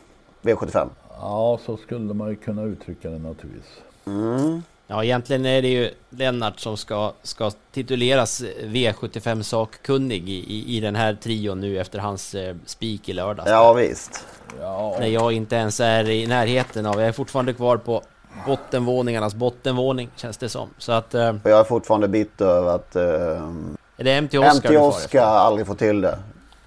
[0.42, 0.88] V75.
[1.20, 3.72] Ja, så skulle man ju kunna uttrycka det naturligtvis.
[4.06, 4.62] Mm.
[4.86, 10.80] Ja, egentligen är det ju Lennart som ska, ska tituleras V75 sakkunnig i, i, i
[10.80, 13.50] den här trion nu efter hans eh, spik i lördags.
[13.50, 14.26] Ja visst.
[14.60, 14.96] Ja.
[15.00, 18.02] När jag inte ens är i närheten av, jag är fortfarande kvar på
[18.46, 20.68] bottenvåningarnas bottenvåning känns det som.
[20.78, 21.14] Så att...
[21.14, 23.50] Eh, jag är fortfarande bitter över att eh,
[23.96, 25.20] är det MT Oscar MT Oscar efter?
[25.20, 26.18] aldrig får till det.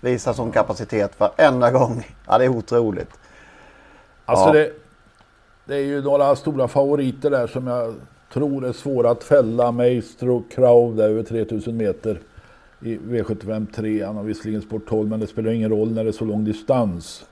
[0.01, 2.07] Visar sån kapacitet varenda gång.
[2.27, 3.09] Ja, det är otroligt.
[4.25, 4.53] Alltså Ja.
[4.53, 4.71] det,
[5.65, 7.95] det är ju några stora favoriter där som jag
[8.33, 9.71] tror är svåra att fälla.
[9.71, 12.19] Maestro Krav där över 3000 meter
[12.81, 14.03] i V75 3.
[14.05, 16.43] Han har visserligen sport 12 men det spelar ingen roll när det är så lång
[16.45, 17.25] distans.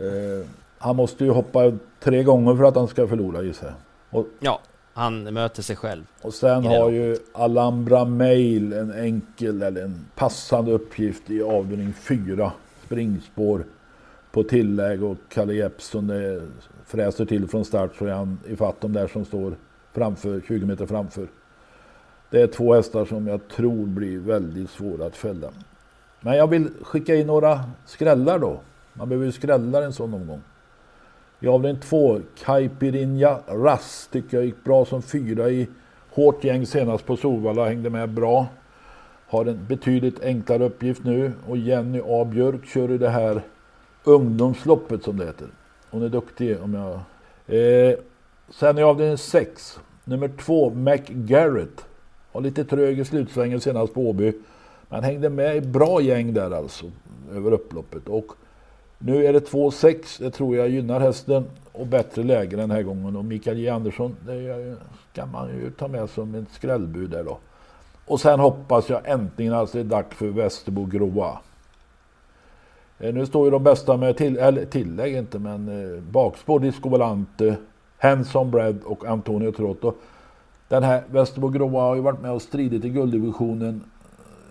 [0.00, 0.46] Eh,
[0.78, 4.20] han måste ju hoppa tre gånger för att han ska förlora gissar jag.
[4.20, 4.60] Och, Ja,
[4.96, 6.04] han möter sig själv.
[6.22, 12.52] och sen har ju Alhambra Mail en enkel eller en passande uppgift i avdelning 4.
[12.84, 13.64] Springspår
[14.30, 16.12] på tillägg och Kalle Jeppsson
[16.86, 19.56] fräser till från start så är han ifatt de där som står
[19.92, 21.28] framför, 20 meter framför.
[22.30, 25.48] Det är två hästar som jag tror blir väldigt svåra att fälla.
[26.20, 28.60] Men jag vill skicka in några skrällar då.
[28.92, 30.42] Man behöver ju skrällar en sån omgång.
[31.40, 34.08] I avdelning två, Caipirinha Rass.
[34.12, 35.68] tycker jag gick bra som fyra i
[36.10, 38.46] hårt gäng senast på Solvalla, hängde med bra.
[39.28, 43.42] Har en betydligt enklare uppgift nu och Jenny A Björk kör i det här
[44.04, 45.48] ungdomsloppet som det heter.
[45.90, 47.00] Hon är duktig om jag...
[47.56, 47.98] Eh,
[48.50, 51.84] sen i avdelning 6, nummer 2, McGarrett.
[52.32, 54.32] Var lite trög i slutsvängen senast på Åby.
[54.88, 56.86] Men hängde med i bra gäng där alltså,
[57.32, 58.08] över upploppet.
[58.08, 58.32] Och
[58.98, 60.16] nu är det 2,6.
[60.18, 63.16] det tror jag gynnar hästen och bättre läge den här gången.
[63.16, 64.76] Och Mikael J Andersson, det
[65.12, 67.38] kan ska man ju ta med som ett skrällbud där då.
[68.06, 71.38] Och sen hoppas jag äntligen att det är dags för Västerbo Groa.
[72.98, 76.88] Eh, nu står ju de bästa med till, eller tillägg inte men eh, bakspår Disco
[76.88, 77.56] Volante,
[77.98, 79.94] Hanson Bread och Antonio Trotto.
[80.68, 83.84] Den här Västerbo Groa har ju varit med och stridit i gulddivisionen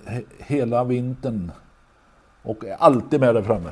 [0.05, 1.51] eh, he, hela vintern.
[2.41, 3.71] Och är alltid med där framme.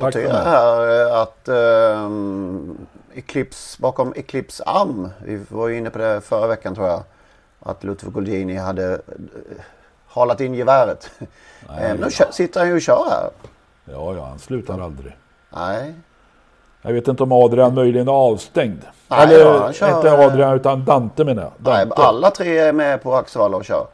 [0.00, 0.44] Tack tycker för mig.
[0.44, 6.46] här eh, att um, Eclipse, bakom Eclipse Am, vi var ju inne på det förra
[6.46, 7.02] veckan tror jag,
[7.60, 8.98] att Luther Golgini hade uh,
[10.06, 11.10] halat in geväret.
[11.68, 13.30] Nej, Eh, nu kö- sitter han ju och kör här.
[13.84, 15.16] Ja, ja, han slutar aldrig.
[15.50, 15.94] Nej.
[16.82, 18.82] Jag vet inte om Adrian möjligen är avstängd.
[19.08, 21.52] Nej, Eller ja, kör, inte Adrian utan Dante menar jag.
[21.58, 22.02] Nej, Dante.
[22.02, 23.86] alla tre är med på Axevalla och kör.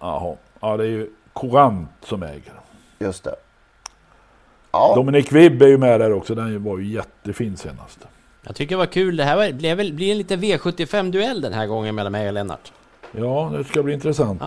[0.00, 0.34] Jaha.
[0.60, 2.52] Ja, det är ju Courant som äger.
[2.98, 3.34] Just det.
[4.74, 4.92] Ja.
[4.96, 6.34] Dominic Wibb är ju med där också.
[6.34, 7.98] Den var ju jättefin senast.
[8.46, 9.16] Jag tycker det var kul.
[9.16, 12.34] Det här var, blev väl, blir en liten V75-duell den här gången mellan mig och
[12.34, 12.72] Lennart.
[13.12, 14.42] Ja, det ska bli intressant.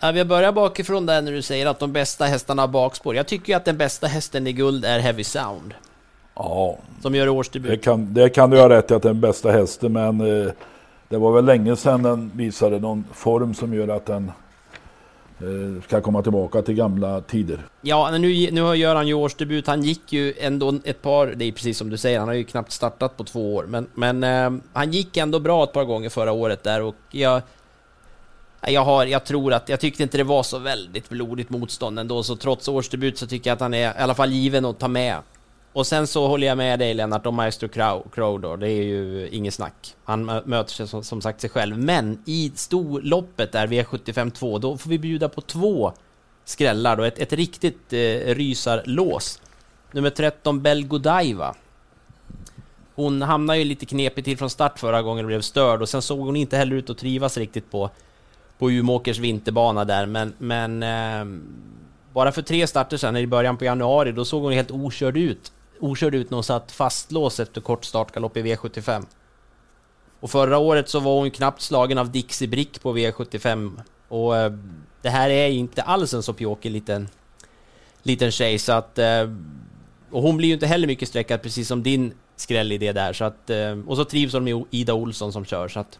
[0.00, 3.14] Ja, vi börjar bakifrån där när du säger att de bästa hästarna har bakspår.
[3.16, 5.74] Jag tycker ju att den bästa hästen i guld är Heavy Sound.
[6.34, 7.70] Ja, Som gör årsdebut.
[7.70, 9.92] det kan, det kan du ha rätt i att den bästa hästen.
[9.92, 10.52] Men eh,
[11.08, 14.32] det var väl länge sedan den visade någon form som gör att den
[15.40, 17.66] Eh, ska komma tillbaka till gamla tider.
[17.82, 19.66] Ja, men nu, nu gör han ju årsdebut.
[19.66, 22.44] Han gick ju ändå ett par, det är precis som du säger, han har ju
[22.44, 23.64] knappt startat på två år.
[23.64, 27.42] Men, men eh, han gick ändå bra ett par gånger förra året där och jag...
[28.66, 32.22] Jag, har, jag tror att, jag tyckte inte det var så väldigt blodigt motstånd ändå,
[32.22, 34.88] så trots årsdebut så tycker jag att han är i alla fall given att ta
[34.88, 35.18] med.
[35.74, 38.82] Och sen så håller jag med dig Lennart om Maestro Crow, Crow då, det är
[38.82, 39.94] ju inget snack.
[40.04, 44.76] Han möter sig som, som sagt sig själv, men i storloppet där V75 2, då
[44.76, 45.92] får vi bjuda på två
[46.44, 49.40] skrällar då, ett, ett riktigt eh, rysarlås.
[49.92, 51.54] Nummer 13, Belgodaiva.
[52.94, 56.02] Hon hamnade ju lite knepigt till från start förra gången och blev störd och sen
[56.02, 57.90] såg hon inte heller ut att trivas riktigt på,
[58.58, 61.40] på Umeåkers vinterbana där men, men eh,
[62.12, 65.52] bara för tre starter sedan i början på januari då såg hon helt okörd ut.
[65.80, 69.06] Okörd ut när hon satt fastlåst efter kort startgalopp i V75.
[70.20, 73.80] Och förra året så var hon knappt slagen av Dixie Brick på V75.
[74.08, 74.52] Och eh,
[75.02, 77.08] det här är inte alls en så pjåkig liten,
[78.02, 78.58] liten tjej.
[78.58, 78.98] Så att...
[78.98, 79.30] Eh,
[80.10, 83.12] och hon blir ju inte heller mycket sträckad precis som din skrällidé där.
[83.12, 83.50] Så att...
[83.50, 85.68] Eh, och så trivs hon med Ida Olsson som kör.
[85.68, 85.98] Så att...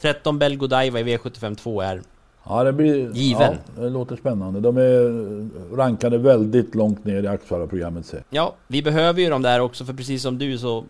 [0.00, 2.02] 13 Belgodiva i V75 2 är
[2.44, 3.12] Ja, det blir...
[3.12, 3.56] Given.
[3.76, 4.60] Ja, det låter spännande.
[4.60, 8.14] De är rankade väldigt långt ner i Axevalla-programmet.
[8.30, 10.84] Ja, vi behöver ju dem där också för precis som du så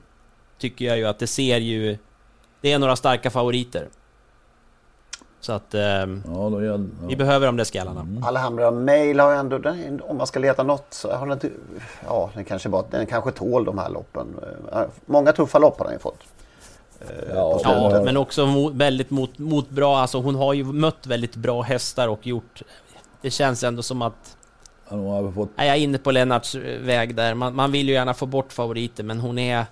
[0.58, 1.98] tycker jag ju att det ser ju...
[2.60, 3.88] Det är några starka favoriter.
[5.40, 5.74] Så att...
[5.74, 7.06] ehm, Ja, då gäll, ja.
[7.08, 8.06] Vi behöver de där skallarna.
[8.24, 11.50] Alhambra Mail har ju ändå, den, om man ska leta något, så har den, inte-
[12.06, 14.26] ja den kanske, bara, den kanske tål de här loppen.
[14.72, 16.18] Eh, Många tuffa lopp har den ju fått.
[17.00, 18.04] Eh, Ja, slutet.
[18.04, 22.08] men också mot, väldigt mot, mot bra, alltså hon har ju mött väldigt bra hästar
[22.08, 22.62] och gjort...
[23.20, 24.36] Det känns ändå som att...
[24.88, 25.48] Ja, fått...
[25.56, 27.34] Nej, jag är inne på Lennarts eh, väg där.
[27.34, 29.64] Man, man vill ju gärna få bort favoriter, men hon är...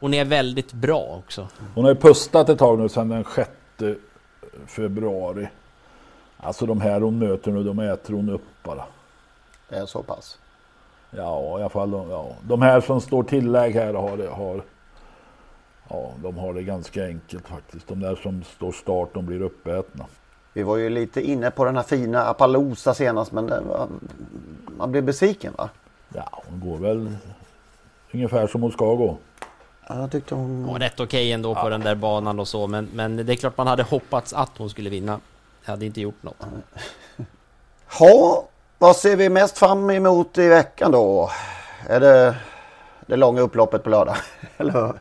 [0.00, 1.48] Hon är väldigt bra också.
[1.74, 3.50] Hon har ju pustat ett tag nu sedan den 6
[4.66, 5.48] februari.
[6.36, 8.84] Alltså de här hon möter nu, de äter hon upp bara.
[9.68, 10.38] Det är så pass.
[11.10, 12.26] Ja, i alla fall de, ja.
[12.42, 14.62] de här som står tillägg här har, har
[15.88, 17.88] Ja, de har det ganska enkelt faktiskt.
[17.88, 20.04] De där som står start, de blir uppätna.
[20.52, 23.88] Vi var ju lite inne på den här fina Appaloosa senast men var,
[24.78, 25.68] man blev besviken va?
[26.14, 27.16] Ja, hon går väl
[28.12, 29.16] ungefär som hon ska gå.
[29.88, 30.64] Ja, jag tyckte hon...
[30.64, 33.36] Hon var rätt okej ändå på den där banan och så, men, men det är
[33.36, 35.20] klart man hade hoppats att hon skulle vinna.
[35.64, 36.36] Det hade inte gjort något.
[37.98, 41.30] Ha, vad ser vi mest fram emot i veckan då?
[41.88, 42.36] Är det
[43.06, 44.16] det långa upploppet på lördag?
[44.56, 44.92] Eller?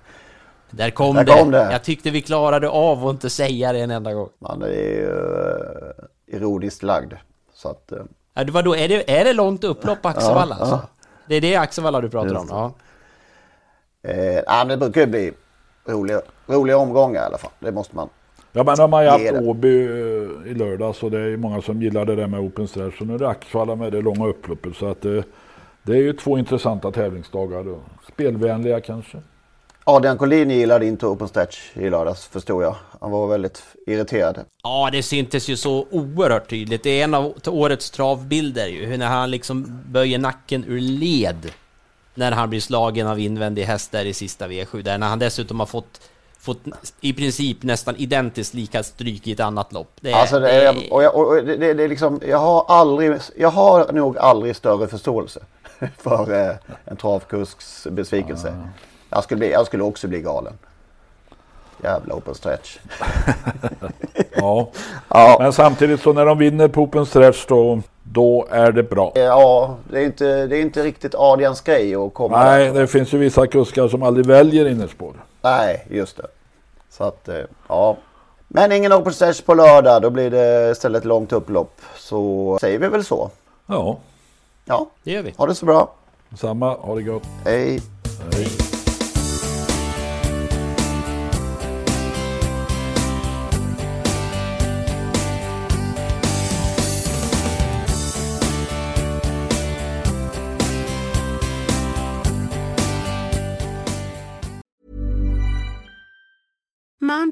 [0.76, 1.32] Där kom, Där det.
[1.32, 1.72] kom det.
[1.72, 4.30] Jag tyckte vi klarade av att inte säga det en enda gång.
[4.40, 7.14] Man är ju uh, ironiskt lagd.
[7.54, 7.98] Så att, eh,
[8.34, 10.56] Ja, det var då, är, det, är det långt upplopp på Axevalla?
[10.60, 10.76] Ja, alltså?
[10.76, 11.08] ja.
[11.28, 12.36] Det är det Axevalla du pratar om?
[12.36, 12.56] Just det.
[12.56, 12.74] Ja.
[14.04, 15.32] eh, ja, det brukar ju bli
[15.86, 17.52] roliga, roliga omgångar i alla fall.
[17.60, 18.10] Det måste man.
[18.52, 19.40] Ja men de har ju haft det.
[19.40, 22.68] Åby eh, i lördag så det är ju många som gillar det där med Open
[22.68, 22.98] Stretch.
[22.98, 24.76] Så nu är det Axevalla med det långa upploppet.
[24.76, 25.24] Så att eh,
[25.84, 27.64] det är ju två intressanta tävlingsdagar.
[27.64, 27.80] Då.
[28.14, 29.18] Spelvänliga kanske.
[29.88, 32.76] Adrian Collin gillade inte Open Stretch i lördags förstod jag.
[33.02, 34.40] Han var väldigt irriterad.
[34.64, 36.84] Ja, det syntes ju så oerhört tydligt.
[36.84, 41.52] Det är en av årets travbilder ju, hur när han liksom böjer nacken ur led.
[42.14, 45.60] När han blir slagen av invändig häst där i sista V7, där när han dessutom
[45.60, 46.10] har fått,
[46.40, 46.60] fått
[47.02, 49.92] i princip nästan identiskt lika stryk i ett annat lopp.
[50.02, 52.66] Det är, Alltså det är, och jag, och det, det, det är liksom, jag har
[52.68, 55.40] aldrig, jag har nog aldrig större förståelse
[55.98, 56.56] för eh,
[56.86, 58.54] en travkusks besvikelse.
[59.16, 60.54] Jag, skulle bli, jag skulle också bli galen.
[61.84, 62.78] Jävla open stretch.
[64.36, 64.70] Ja.
[65.10, 65.38] Ja.
[65.40, 69.12] Men samtidigt så när de vinner på Open Stretch då, då är det bra.
[69.16, 72.80] Ja, det är inte, det är inte riktigt Adrians grej att komma Nej, där.
[72.82, 75.14] det finns ju vissa kuskar som aldrig väljer innerspår.
[75.42, 76.28] Nej, just det.
[76.90, 77.36] Så att, eh,
[77.68, 77.98] ja.
[78.48, 81.82] Men ingen open stretch på lördag, då blir det istället långt upplopp.
[81.98, 83.30] Så säger vi väl så.
[83.68, 83.98] Ja,
[84.66, 85.34] Ja, det gör vi.
[85.38, 85.92] ha det så bra.
[86.38, 86.74] samma.
[86.74, 87.24] Ha det gott.
[87.46, 87.82] Hej.
[88.34, 88.48] Hej.